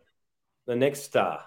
[0.66, 1.42] the next star.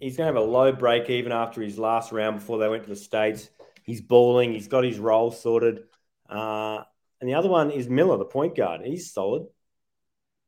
[0.00, 2.84] He's going to have a low break even after his last round before they went
[2.84, 3.50] to the States.
[3.84, 4.52] He's balling.
[4.52, 5.84] He's got his role sorted.
[6.28, 6.82] Uh,
[7.20, 8.80] and the other one is Miller, the point guard.
[8.82, 9.46] He's solid.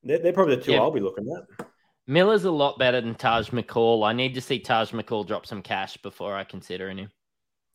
[0.03, 0.81] They're, they're probably the two Yeah.
[0.81, 1.67] I'll be looking at.
[2.07, 4.07] Miller's a lot better than Taj McCall.
[4.07, 7.11] I need to see Taj McCall drop some cash before I consider him.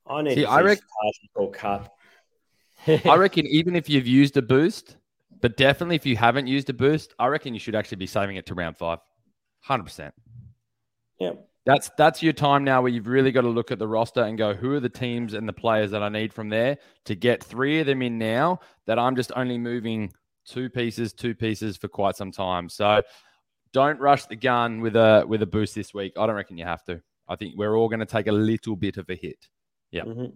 [0.06, 1.94] I need See, to I see rec- Taj McCall cut.
[3.06, 4.98] I reckon even if you've used a boost,
[5.42, 8.36] but definitely if you haven't used a boost, I reckon you should actually be saving
[8.36, 9.00] it to round five.
[9.68, 10.12] 100%.
[11.20, 11.32] Yeah.
[11.68, 14.38] That's that's your time now where you've really got to look at the roster and
[14.38, 17.44] go, who are the teams and the players that I need from there to get
[17.44, 20.14] three of them in now that I'm just only moving
[20.46, 22.70] two pieces, two pieces for quite some time.
[22.70, 23.02] So
[23.74, 26.14] don't rush the gun with a with a boost this week.
[26.18, 27.02] I don't reckon you have to.
[27.28, 29.50] I think we're all going to take a little bit of a hit.
[29.92, 30.04] Yeah.
[30.06, 30.34] Mhm.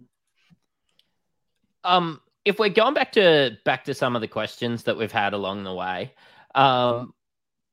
[1.82, 5.32] Um, if we're going back to back to some of the questions that we've had
[5.32, 6.12] along the way,
[6.54, 7.14] um,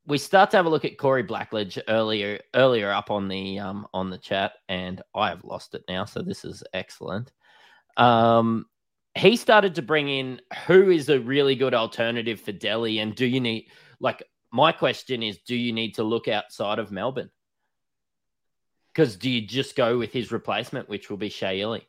[0.10, 3.88] we start to have a look at Corey Blackledge earlier earlier up on the um
[3.94, 7.32] on the chat, and I have lost it now, so this is excellent.
[7.96, 8.66] Um,
[9.16, 13.26] he started to bring in who is a really good alternative for Delly, and do
[13.26, 17.30] you need like my question is, do you need to look outside of Melbourne?
[18.88, 21.88] Because do you just go with his replacement, which will be Shea Ili?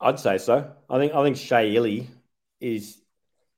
[0.00, 0.72] I'd say so.
[0.90, 2.10] I think I think Shea Ili
[2.60, 2.98] is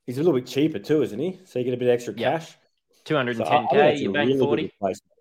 [0.09, 1.39] he's a little bit cheaper too, isn't he?
[1.45, 2.39] So you get a bit extra Yeah.
[2.39, 2.57] cash.
[3.05, 4.63] So I- I think 210k, that's a you bank really 40.
[4.63, 5.13] replacement.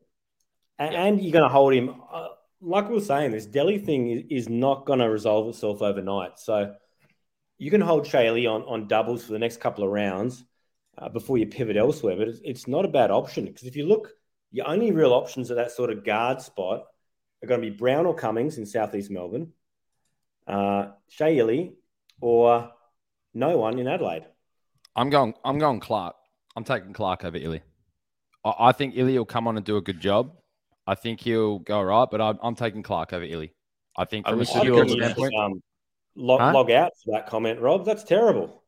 [0.79, 1.03] And, Yeah.
[1.03, 2.01] and you're going to hold him.
[2.09, 2.29] Uh,
[2.61, 6.39] like we were saying, this Delly thing is, is not going to resolve itself overnight.
[6.39, 6.73] So
[7.57, 10.45] you can hold Shea Ili on, on doubles for the next couple of rounds
[10.97, 12.15] uh, before you pivot elsewhere.
[12.15, 14.13] But it's, it's not a bad option because if you look,
[14.51, 16.85] your only real options at that sort of guard spot
[17.43, 19.51] are going to be Browne or Cummings in Southeast Melbourne,
[20.47, 21.73] uh, Shea Ili,
[22.21, 22.71] or
[23.33, 24.25] no one in Adelaide.
[24.97, 25.33] I'm going.
[25.45, 26.15] I'm going Clark.
[26.55, 27.61] I'm taking Clark over Ili.
[28.43, 30.31] I, I think Ili will come on and do a good job.
[30.87, 33.53] I think he'll go all right, but I'm, I'm taking Clark over Ili.
[33.97, 35.63] I think I from a wish I'd you super were probably Supercoach just, standpoint, um,
[36.15, 36.51] log, Huh?
[36.53, 37.85] log out for that comment, Rob.
[37.85, 38.63] That's terrible.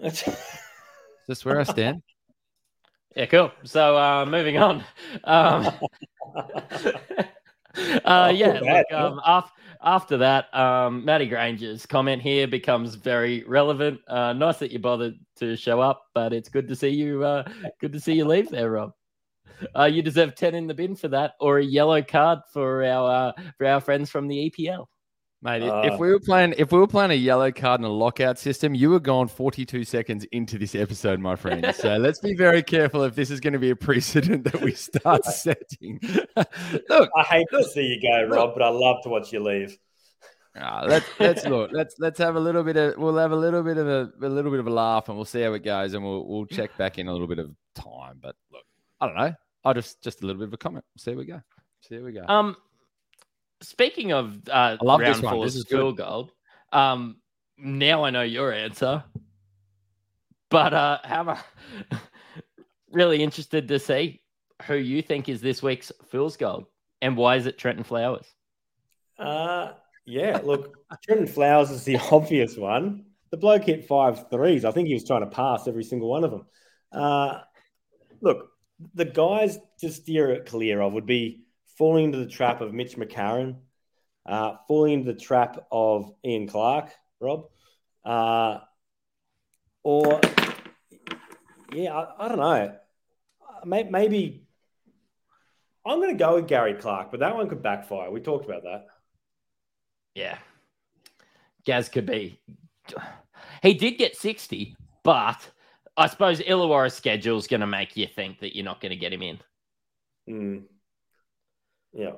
[0.00, 0.60] That's-
[1.28, 2.02] that's where I stand.
[3.16, 3.50] Yeah, cool.
[3.64, 4.84] So uh, moving on.
[5.24, 5.66] Um,
[8.04, 9.50] uh, yeah, bad, look, um, af-
[9.82, 14.00] after that, um, Matty Granger's comment here becomes very relevant.
[14.08, 17.24] Uh, nice that you bothered to show up, but it's good to see you.
[17.24, 17.44] Uh,
[17.80, 18.92] good to see you leave there, Rob.
[19.76, 23.10] Uh, you deserve ten in the bin for that, or a yellow card for our
[23.10, 24.86] uh, for our friends from the EPL.
[25.40, 27.92] Mate, Uh, if we were playing if we were playing a yellow card and a
[27.92, 31.64] lockout system, you were gone 42 seconds into this episode, my friend.
[31.76, 34.72] So let's be very careful if this is going to be a precedent that we
[34.72, 36.00] start setting.
[36.88, 39.78] Look, I hate to see you go, Rob, but I love to watch you leave.
[40.56, 41.70] ah, let's let's look.
[41.72, 44.28] Let's let's have a little bit of we'll have a little bit of a, a
[44.28, 46.76] little bit of a laugh and we'll see how it goes and we'll we'll check
[46.76, 48.18] back in a little bit of time.
[48.20, 48.64] But look,
[49.00, 49.32] I don't know.
[49.64, 50.84] I'll just just a little bit of a comment.
[50.96, 51.40] See how we go.
[51.82, 52.24] See how we go.
[52.26, 52.56] Um,
[53.60, 55.34] speaking of uh, I love round this one.
[55.34, 55.76] four's This is good.
[55.76, 56.30] field goal,
[56.72, 57.16] um,
[57.56, 59.04] now I know your answer,
[60.50, 61.38] but uh, Hammer,
[62.92, 64.20] really interested to see
[64.66, 66.66] who you think is this week's fool's gold
[67.00, 68.26] and why is it Trenton Flowers?
[69.18, 69.72] Uh,
[70.06, 73.04] yeah, look, Trenton Flowers is the obvious one.
[73.30, 74.64] The bloke hit five threes.
[74.64, 76.46] I think he was trying to pass every single one of them.
[76.90, 77.40] Uh,
[78.20, 78.48] look,
[78.94, 81.42] the guys to steer it clear of would be
[81.78, 83.56] falling into the trap of Mitch McCarron,
[84.26, 87.46] uh, falling into the trap of Ian Clark, Rob,
[88.04, 88.58] Uh,
[89.84, 90.20] or,
[91.72, 92.76] yeah, I, I don't know.
[93.64, 94.46] Maybe
[95.86, 98.10] I'm going to go with Gary Clark, but that one could backfire.
[98.10, 98.86] We talked about that.
[100.14, 100.38] Yeah.
[101.64, 102.40] Gaz could be.
[103.62, 105.50] He did get 60, but
[105.96, 108.96] I suppose Illawarra's schedule is going to make you think that you're not going to
[108.96, 109.38] get him in.
[110.28, 110.62] Mm.
[111.92, 112.12] Yeah.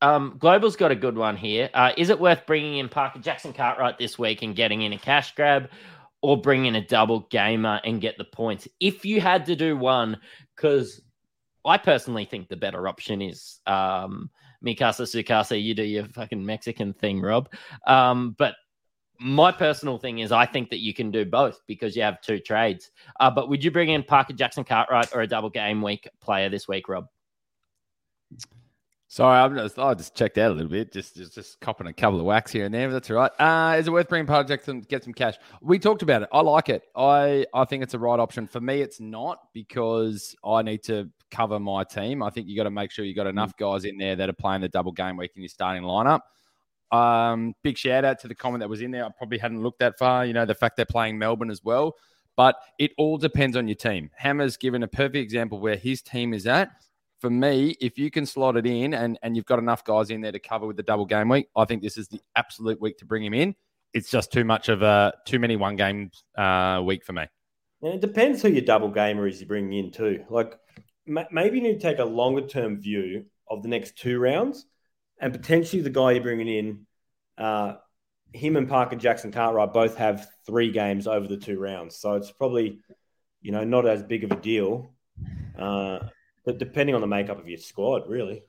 [0.00, 1.70] Um, Global's got a good one here.
[1.74, 4.98] Uh, is it worth bringing in Parker Jackson Cartwright this week and getting in a
[4.98, 5.70] cash grab,
[6.22, 8.68] or bring in a double gamer and get the points?
[8.80, 10.18] If you had to do one,
[10.54, 11.00] because
[11.64, 14.30] I personally think the better option is um,
[14.64, 15.60] Mikasa Sukasa.
[15.60, 17.52] You do your fucking Mexican thing, Rob.
[17.86, 18.54] Um, but
[19.20, 22.38] my personal thing is I think that you can do both because you have two
[22.38, 22.90] trades.
[23.18, 26.48] Uh, but would you bring in Parker Jackson Cartwright or a double game week player
[26.48, 27.08] this week, Rob?
[29.10, 31.94] Sorry, I'm just, I just checked out a little bit, just, just just copping a
[31.94, 32.90] couple of whacks here and there.
[32.90, 33.30] That's all right.
[33.38, 35.36] Uh, is it worth bringing Jackson to get some cash?
[35.62, 36.28] We talked about it.
[36.30, 36.82] I like it.
[36.94, 38.82] I I think it's a right option for me.
[38.82, 42.22] It's not because I need to cover my team.
[42.22, 44.34] I think you got to make sure you got enough guys in there that are
[44.34, 46.20] playing the double game week in your starting lineup.
[46.92, 49.06] Um, big shout out to the comment that was in there.
[49.06, 50.26] I probably hadn't looked that far.
[50.26, 51.96] You know, the fact they're playing Melbourne as well.
[52.36, 54.10] But it all depends on your team.
[54.14, 56.70] Hammer's given a perfect example where his team is at.
[57.20, 60.20] For me, if you can slot it in and, and you've got enough guys in
[60.20, 62.98] there to cover with the double game week, I think this is the absolute week
[62.98, 63.54] to bring him in.
[63.92, 67.24] It's just too much of a too many one game uh, week for me.
[67.82, 70.24] And it depends who your double gamer is you're bringing in too.
[70.28, 70.58] Like
[71.08, 74.66] ma- maybe you need to take a longer term view of the next two rounds,
[75.20, 76.86] and potentially the guy you're bringing in,
[77.38, 77.76] uh,
[78.32, 82.30] him and Parker Jackson Cartwright both have three games over the two rounds, so it's
[82.30, 82.78] probably
[83.40, 84.92] you know not as big of a deal.
[85.58, 86.00] Uh,
[86.48, 88.42] but depending on the makeup of your squad, really.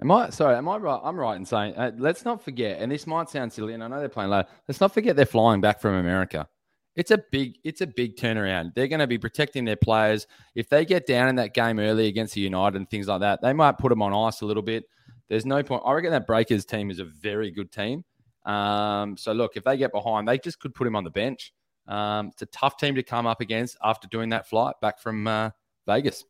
[0.00, 0.56] Am I sorry?
[0.56, 1.00] Am I right?
[1.04, 3.88] I'm right in saying uh, let's not forget, and this might sound silly, and I
[3.88, 4.44] know they're playing low.
[4.66, 6.48] Let's not forget they're flying back from America.
[6.96, 8.72] It's a big, it's a big turnaround.
[8.74, 10.26] They're going to be protecting their players.
[10.54, 13.42] If they get down in that game early against the United and things like that,
[13.42, 14.84] they might put them on ice a little bit.
[15.28, 15.82] There's no point.
[15.84, 18.02] I reckon that Breakers team is a very good team.
[18.46, 21.52] Um, so look, if they get behind, they just could put him on the bench.
[21.86, 25.26] Um, it's a tough team to come up against after doing that flight back from
[25.26, 25.50] uh,
[25.86, 26.24] Vegas.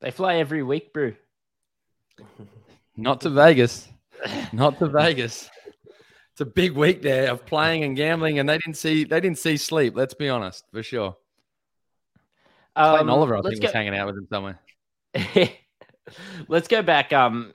[0.00, 1.12] They fly every week, bro.
[2.96, 3.88] Not to Vegas.
[4.52, 5.50] Not to Vegas.
[6.32, 9.38] It's a big week there of playing and gambling, and they didn't see they didn't
[9.38, 9.94] see sleep.
[9.96, 11.16] Let's be honest, for sure.
[12.76, 14.58] Clayton Um, Oliver, I think, was go- hanging out with him somewhere.
[16.48, 17.12] Let's go back.
[17.12, 17.52] Um,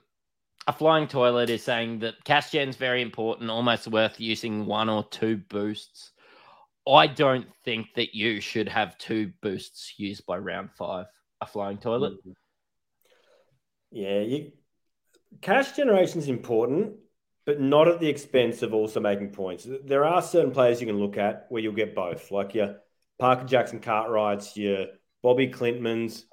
[0.68, 5.04] a flying toilet is saying that cash gen's very important, almost worth using one or
[5.04, 6.12] two boosts.
[6.88, 11.06] I don't think that you should have two boosts used by round five.
[11.46, 12.14] A flying toilet.
[13.92, 14.52] Yeah, you,
[15.40, 16.94] cash generation is important,
[17.44, 19.66] but not at the expense of also making points.
[19.84, 22.78] There are certain players you can look at where you'll get both, like your
[23.20, 24.86] Parker Jackson Cartwrights, your
[25.22, 26.24] Bobby Clintmans.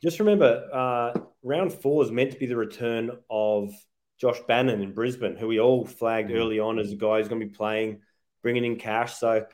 [0.00, 3.72] Just remember, uh, round four is meant to be the return of
[4.20, 7.40] Josh Bannan in Brisbane, who we all flagged early on as a guy who's going
[7.40, 8.00] to be playing,
[8.42, 9.14] bringing in cash.
[9.14, 9.44] So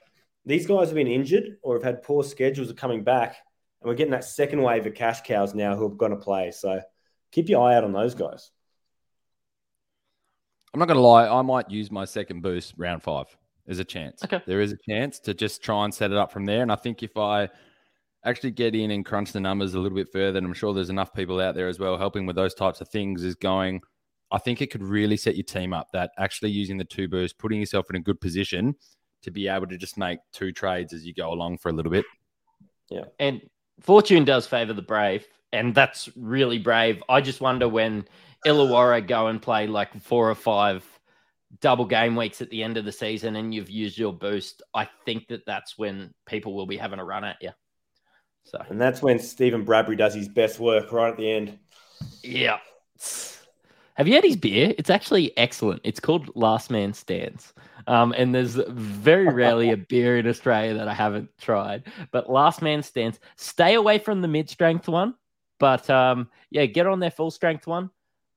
[0.45, 3.37] these guys have been injured or have had poor schedules of coming back,
[3.81, 6.51] and we're getting that second wave of cash cows now who are going to play.
[6.51, 6.81] So
[7.33, 8.51] keep your eye out on those guys.
[10.73, 11.29] I'm not going to lie.
[11.29, 13.27] I might use my second boost round five.
[13.67, 14.25] There's a chance.
[14.25, 14.41] Okay.
[14.47, 16.63] There is a chance to just try and set it up from there.
[16.63, 17.49] And I think if I
[18.25, 20.91] actually get in and crunch the numbers a little bit further, and I'm sure there's
[20.91, 23.81] enough people out there as well helping with those types of things, is going.
[24.31, 27.37] I think it could really set your team up that actually using the two boosts,
[27.39, 28.75] putting yourself in a good position
[29.23, 31.91] to be able to just make two trades as you go along for a little
[31.91, 32.05] bit.
[32.91, 33.05] Yeah.
[33.19, 33.41] And
[33.81, 37.03] fortune does favor the brave, and that's really brave.
[37.09, 38.07] I just wonder when
[38.47, 40.85] Illawarra go and play like four or five
[41.61, 44.63] double game weeks at the end of the season, and you've used your boost.
[44.75, 47.51] I think that that's when people will be having a run at you.
[48.45, 51.59] So And that's when Stephen Bradbury does his best work right at the end.
[52.23, 52.59] yeah.
[53.95, 54.75] Have you had his beer?
[54.79, 55.81] It's actually excellent.
[55.85, 57.53] It's called Last Man Stands.
[57.89, 61.85] Um, and there's very rarely a beer in Australia that I haven't tried.
[62.13, 65.15] But Last Man Stands, stay away from the mid strength one.
[65.59, 67.91] But um, yeah, get on their full strength one.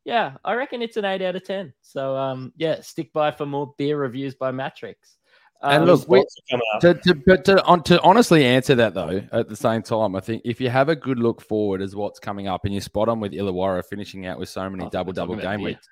[0.06, 1.74] Yeah, I reckon it's an eight out of 10.
[1.82, 5.18] So um, yeah, stick by for more beer reviews by Matrix.
[5.62, 6.82] And Um, look, we- Spots are coming up.
[6.82, 10.20] To, to, but to, on, to honestly answer that though, at the same time, I
[10.22, 13.10] think if you have a good look forward as what's coming up, and you're spot
[13.10, 15.66] on with Illawarra finishing out with so many thought double double game beer.
[15.66, 15.88] weeks.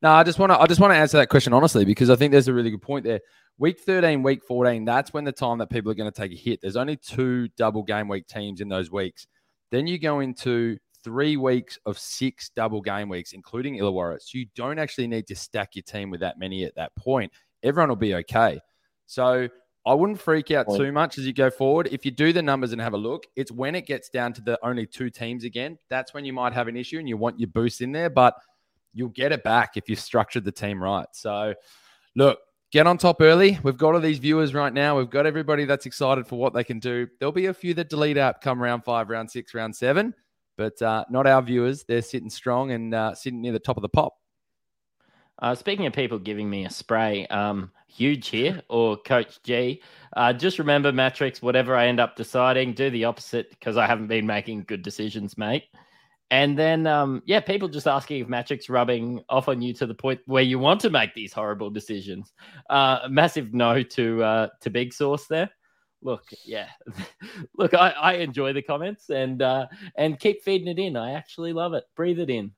[0.00, 2.16] No, I just want to I just want to answer that question honestly because I
[2.16, 3.20] think there's a really good point there.
[3.58, 6.36] Week 13, week 14, that's when the time that people are going to take a
[6.36, 6.60] hit.
[6.60, 9.26] There's only two double game week teams in those weeks.
[9.72, 14.20] Then you go into three weeks of six double game weeks, including Illawarra.
[14.20, 17.32] So you don't actually need to stack your team with that many at that point.
[17.64, 18.60] everyone will be okay.
[19.06, 19.48] So
[19.84, 21.88] I wouldn't freak out too much as you go forward.
[21.90, 24.42] If you do the numbers and have a look, it's when it gets down to
[24.42, 25.78] the only two teams again.
[25.88, 28.34] That's when you might have an issue and you want your boost in there, but
[28.92, 31.06] you'll get it back if you've structured the team right.
[31.12, 31.54] So,
[32.14, 32.38] look,
[32.70, 33.58] get on top early.
[33.62, 34.96] We've got all these viewers right now.
[34.96, 37.06] We've got everybody that's excited for what they can do.
[37.18, 40.14] There'll be a few that delete out come round five, round six, round seven,
[40.56, 41.84] but uh, not our viewers.
[41.84, 44.14] They're sitting strong and uh, sitting near the top of the pop.
[45.40, 49.80] Uh, speaking of people giving me a spray, um, huge here or Coach G.
[50.16, 54.08] Uh, just remember, Matrix, whatever I end up deciding, do the opposite because I haven't
[54.08, 55.64] been making good decisions, mate.
[56.30, 59.94] And then, um, yeah, people just asking if Matrix rubbing off on you to the
[59.94, 62.34] point where you want to make these horrible decisions.
[62.68, 65.50] Uh, massive no to uh, to Big Source there.
[66.02, 66.68] Look, yeah,
[67.56, 69.66] look, I, I enjoy the comments and uh,
[69.96, 70.96] and keep feeding it in.
[70.96, 71.84] I actually love it.
[71.96, 72.52] Breathe it in.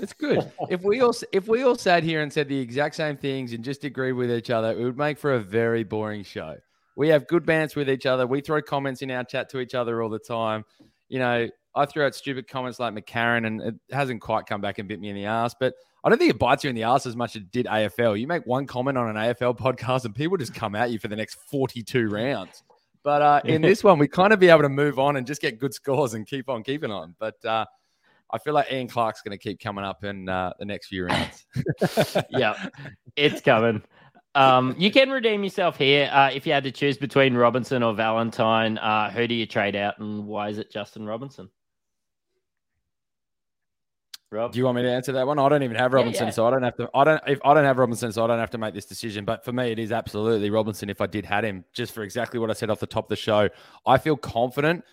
[0.00, 0.50] It's good.
[0.68, 3.62] if we all if we all sat here and said the exact same things and
[3.62, 6.56] just agreed with each other, it would make for a very boring show.
[6.96, 8.26] We have good bands with each other.
[8.26, 10.64] We throw comments in our chat to each other all the time.
[11.08, 14.78] You know, I threw out stupid comments like McCarron, and it hasn't quite come back
[14.78, 15.54] and bit me in the ass.
[15.58, 17.66] But I don't think it bites you in the ass as much as it did
[17.66, 18.18] AFL.
[18.18, 21.08] You make one comment on an AFL podcast, and people just come at you for
[21.08, 22.62] the next forty-two rounds.
[23.04, 25.40] But uh, in this one, we kind of be able to move on and just
[25.40, 27.16] get good scores and keep on keeping on.
[27.18, 27.66] But uh,
[28.30, 31.06] I feel like Ian Clark's going to keep coming up in uh, the next few
[31.06, 31.46] rounds.
[32.30, 32.68] yeah,
[33.16, 33.82] it's coming.
[34.34, 37.92] Um, you can redeem yourself here uh, if you had to choose between Robinson or
[37.92, 38.78] Valentine.
[38.78, 41.50] Uh, who do you trade out, and why is it Justin Robinson?
[44.32, 44.52] Rob?
[44.52, 45.38] Do you want me to answer that one?
[45.38, 46.32] I don't even have Robinson, yeah, yeah.
[46.32, 46.90] so I don't have to.
[46.94, 47.22] I don't.
[47.26, 49.24] If I don't have Robinson, so I don't have to make this decision.
[49.24, 50.88] But for me, it is absolutely Robinson.
[50.88, 53.08] If I did had him, just for exactly what I said off the top of
[53.10, 53.48] the show,
[53.86, 54.84] I feel confident.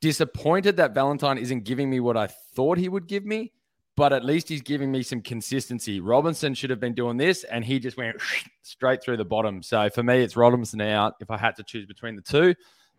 [0.00, 3.52] Disappointed that Valentine isn't giving me what I thought he would give me,
[3.96, 5.98] but at least he's giving me some consistency.
[5.98, 8.16] Robinson should have been doing this, and he just went
[8.62, 9.60] straight through the bottom.
[9.60, 11.14] So for me, it's Robinson out.
[11.20, 12.54] If I had to choose between the two,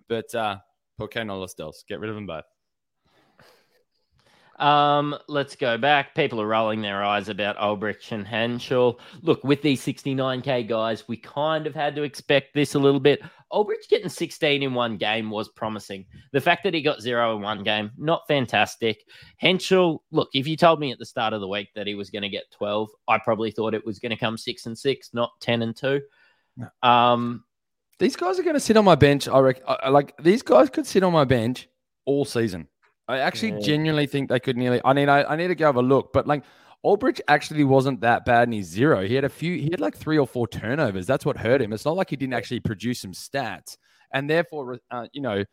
[0.09, 0.57] but uh,
[0.97, 1.47] Poke no
[1.87, 2.43] Get rid of them both.
[4.59, 6.13] Um, let's go back.
[6.15, 8.99] People are rolling their eyes about Olbrich and Henshall.
[9.21, 13.21] Look, with these 69k guys, we kind of had to expect this a little bit.
[13.53, 16.05] Olbrich getting 16 in one game was promising.
[16.33, 19.05] The fact that he got zero in one game, not fantastic.
[19.41, 22.09] Henshall, look, if you told me at the start of the week that he was
[22.09, 25.11] going to get 12, I probably thought it was going to come six and six,
[25.13, 26.01] not 10 and two.
[26.57, 26.67] No.
[26.83, 27.45] Um,
[27.97, 29.27] these guys are going to sit on my bench.
[29.27, 31.69] I reckon, like these guys could sit on my bench
[32.05, 32.67] all season.
[33.09, 33.59] I actually yeah.
[33.59, 34.79] genuinely think they could nearly.
[34.85, 36.43] I mean, I, I need to go have a look, but like
[36.85, 39.05] Olbrich actually wasn't that bad in his zero.
[39.05, 41.07] He had a few, he had like three or four turnovers.
[41.07, 41.73] That's what hurt him.
[41.73, 43.77] It's not like he didn't actually produce some stats
[44.13, 45.43] and therefore, uh, you know,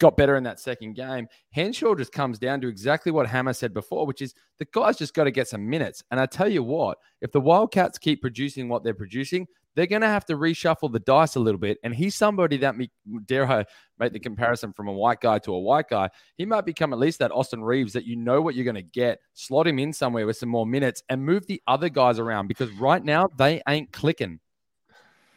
[0.00, 1.26] got better in that second game.
[1.54, 5.14] Henshall just comes down to exactly what Hammer said before, which is the guys just
[5.14, 6.02] got to get some minutes.
[6.10, 10.02] And I tell you what, if the Wildcats keep producing what they're producing, they're going
[10.02, 11.78] to have to reshuffle the dice a little bit.
[11.82, 12.90] And he's somebody that, me,
[13.26, 13.64] dare I
[13.98, 16.98] make the comparison from a white guy to a white guy, he might become at
[16.98, 19.92] least that Austin Reaves that you know what you're going to get, slot him in
[19.92, 23.62] somewhere with some more minutes and move the other guys around because right now they
[23.68, 24.40] ain't clicking.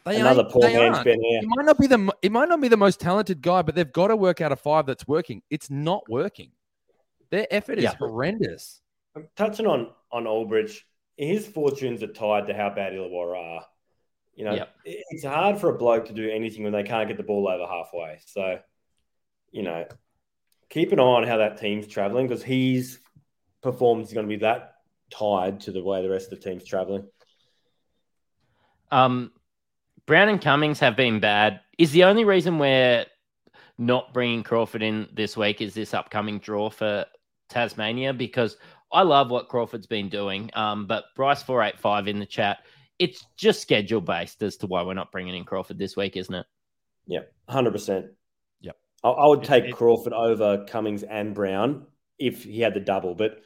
[0.04, 1.40] They Another poor man's been here.
[1.42, 3.92] It might not be the it might not be the most talented guy, but they've
[3.92, 5.42] got to work out a five that's working.
[5.50, 6.50] It's not working.
[7.30, 7.94] Their effort is yeah.
[7.98, 8.80] horrendous.
[9.14, 10.80] I'm touching on on Olbrich.
[11.18, 13.66] His fortunes are tied to how bad Illawarra are.
[14.38, 14.72] You know, yep.
[14.84, 17.66] it's hard for a bloke to do anything when they can't get the ball over
[17.66, 18.20] halfway.
[18.24, 18.60] So,
[19.50, 19.84] you know,
[20.68, 23.00] keep an eye on how that team's traveling because his
[23.64, 24.74] performance is going to be that
[25.10, 27.08] tied to the way the rest of the team's traveling.
[28.92, 29.32] Um,
[30.06, 31.58] Browne and Cummings have been bad.
[31.76, 33.06] Is the only reason we're
[33.76, 37.06] not bringing Crawford in this week is this upcoming draw for
[37.48, 38.56] Tasmania because
[38.92, 40.52] I love what Crawford's been doing.
[40.54, 42.58] Um, but Bryce four eight five in the chat
[42.98, 46.34] it's just schedule based as to why we're not bringing in Crawford this week, isn't
[46.34, 46.46] it?
[47.06, 48.06] Yeah, hundred percent.
[48.60, 48.76] Yep.
[49.04, 51.86] I, I, would take it, Crawford over Cummings and Browne
[52.18, 53.40] if he had the double, but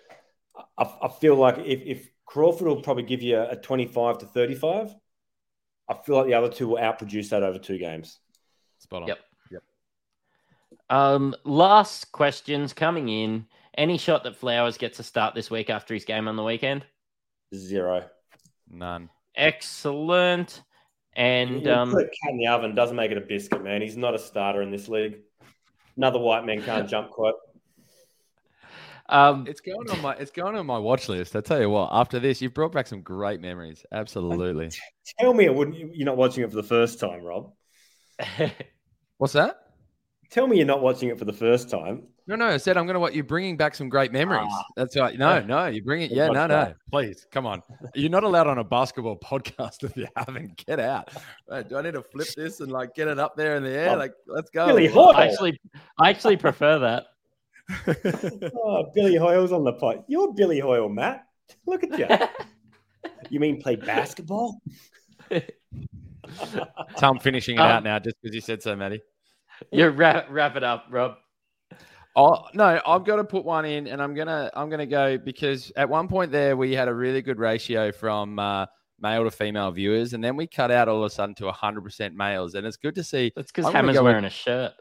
[0.78, 4.26] I, I feel like if, if, Crawford will probably give you a, a twenty-five to
[4.26, 4.94] thirty-five,
[5.90, 8.18] I feel like the other two will outproduce that over two games.
[8.78, 9.08] Spot on.
[9.08, 9.18] Yep.
[9.50, 9.62] Yep.
[10.88, 13.46] Um, last questions coming in.
[13.76, 16.86] Any shot that Flowers gets a start this week after his game on the weekend?
[17.54, 18.04] Zero.
[18.70, 19.10] None.
[19.36, 20.62] Excellent.
[21.14, 23.82] And um, put a cat in the oven doesn't make it a biscuit, man.
[23.82, 25.18] He's not a starter in this league.
[25.96, 27.34] Another white man can't jump quote.
[29.08, 31.36] Um, it's going on my it's going on my watch list.
[31.36, 33.84] I tell you what, after this, you've brought back some great memories.
[33.92, 34.70] Absolutely.
[35.20, 37.52] Tell me, it wouldn't you're not watching it for the first time, Rob?
[39.18, 39.58] What's that?
[40.30, 42.04] Tell me you're not watching it for the first time.
[42.26, 42.46] No, no.
[42.48, 44.48] I said I'm going to what you're bringing back some great memories.
[44.50, 44.64] Ah.
[44.76, 45.18] That's right.
[45.18, 45.66] No, no.
[45.66, 46.10] You bring it.
[46.10, 46.72] Yeah, no, no.
[46.90, 47.62] Please, come on.
[47.94, 50.64] You're not allowed on a basketball podcast if you haven't.
[50.66, 51.10] Get out.
[51.50, 53.70] Right, do I need to flip this and like get it up there in the
[53.70, 53.90] air?
[53.90, 54.66] Oh, Like, let's go.
[54.66, 55.16] Billy Hoyle.
[55.16, 55.60] I actually,
[55.98, 57.06] I actually prefer that.
[58.54, 60.04] Oh, Billy Hoyle's on the pot.
[60.08, 61.24] You're Billy Hoyle, Matt.
[61.66, 62.06] Look at you.
[63.30, 64.60] you mean play basketball?
[65.30, 65.42] So
[67.02, 69.00] I'm finishing it Um, out now just because you said so, Matty.
[69.70, 71.16] You wrap wrap it up, Rob.
[72.14, 75.72] Oh no, I've got to put one in, and I'm gonna I'm gonna go because
[75.76, 78.66] at one point there we had a really good ratio from uh,
[79.00, 82.14] male to female viewers, and then we cut out all of a sudden to 100%
[82.14, 83.32] males, and it's good to see.
[83.34, 84.72] That's because I'm gonna Hammer's go with- wearing a shirt.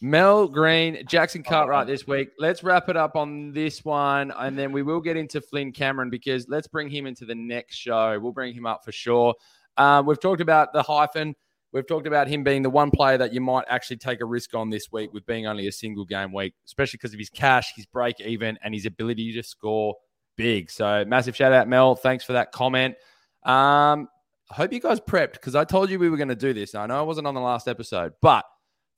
[0.00, 2.28] Mel Green, Jackson Cartwright this week.
[2.38, 6.08] Let's wrap it up on this one, and then we will get into Flynn Cameron
[6.08, 8.16] because let's bring him into the next show.
[8.20, 9.34] We'll bring him up for sure.
[9.76, 11.34] Um, we've talked about the hyphen.
[11.78, 14.52] We've talked about him being the one player that you might actually take a risk
[14.52, 17.72] on this week with being only a single game week, especially because of his cash,
[17.76, 19.94] his break even, and his ability to score
[20.36, 20.72] big.
[20.72, 21.94] So massive shout out, Mel.
[21.94, 22.96] Thanks for that comment.
[23.44, 24.08] Um,
[24.50, 26.74] I hope you guys prepped because I told you we were going to do this.
[26.74, 28.44] I know I wasn't on the last episode, but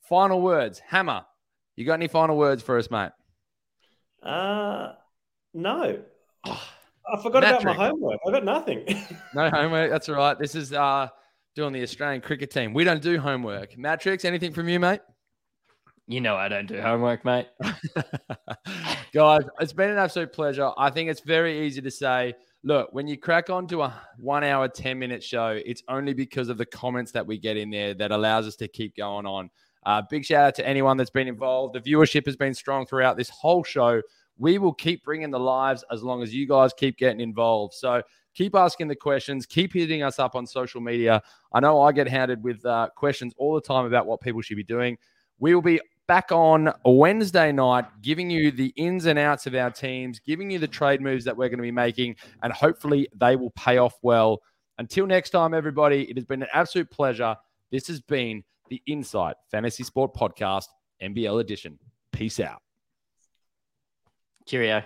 [0.01, 1.27] final words, Hammer.
[1.77, 3.11] You got any final words for us, mate?
[4.23, 4.93] Uh,
[5.53, 6.03] no.
[6.47, 8.21] I forgot about my homework.
[8.27, 8.87] I got nothing.
[9.35, 9.91] No homework.
[9.91, 10.39] That's all right.
[10.39, 11.09] This is uh
[11.61, 12.73] doing the Australian cricket team.
[12.73, 13.77] We don't do homework.
[13.77, 15.01] Matrix, anything from you, mate?
[16.07, 17.49] You know I don't do homework, mate.
[19.13, 20.71] Guys, it's been an absolute pleasure.
[20.79, 22.33] I think it's very easy to say,
[22.65, 26.57] look, when you crack onto a one hour, 10 minute show, it's only because of
[26.57, 29.51] the comments that we get in there that allows us to keep going on.
[29.85, 31.75] Uh, big shout out to anyone that's been involved.
[31.75, 34.01] The viewership has been strong throughout this whole show.
[34.39, 37.75] We will keep bringing the lives as long as you guys keep getting involved.
[37.75, 38.01] So
[38.35, 41.23] keep asking the questions, keep hitting us up on social media.
[41.53, 44.57] I know I get hounded with uh, questions all the time about what people should
[44.57, 44.99] be doing.
[45.39, 49.71] We will be back on Wednesday night, giving you the ins and outs of our
[49.71, 53.37] teams, giving you the trade moves that we're going to be making, and hopefully they
[53.37, 54.41] will pay off well.
[54.79, 57.37] Until next time, everybody, it has been an absolute pleasure.
[57.71, 60.67] This has been the Insight Fantasy Sport Podcast,
[61.03, 61.79] NBL edition.
[62.13, 62.63] Peace out.
[64.47, 64.83] Cheerio.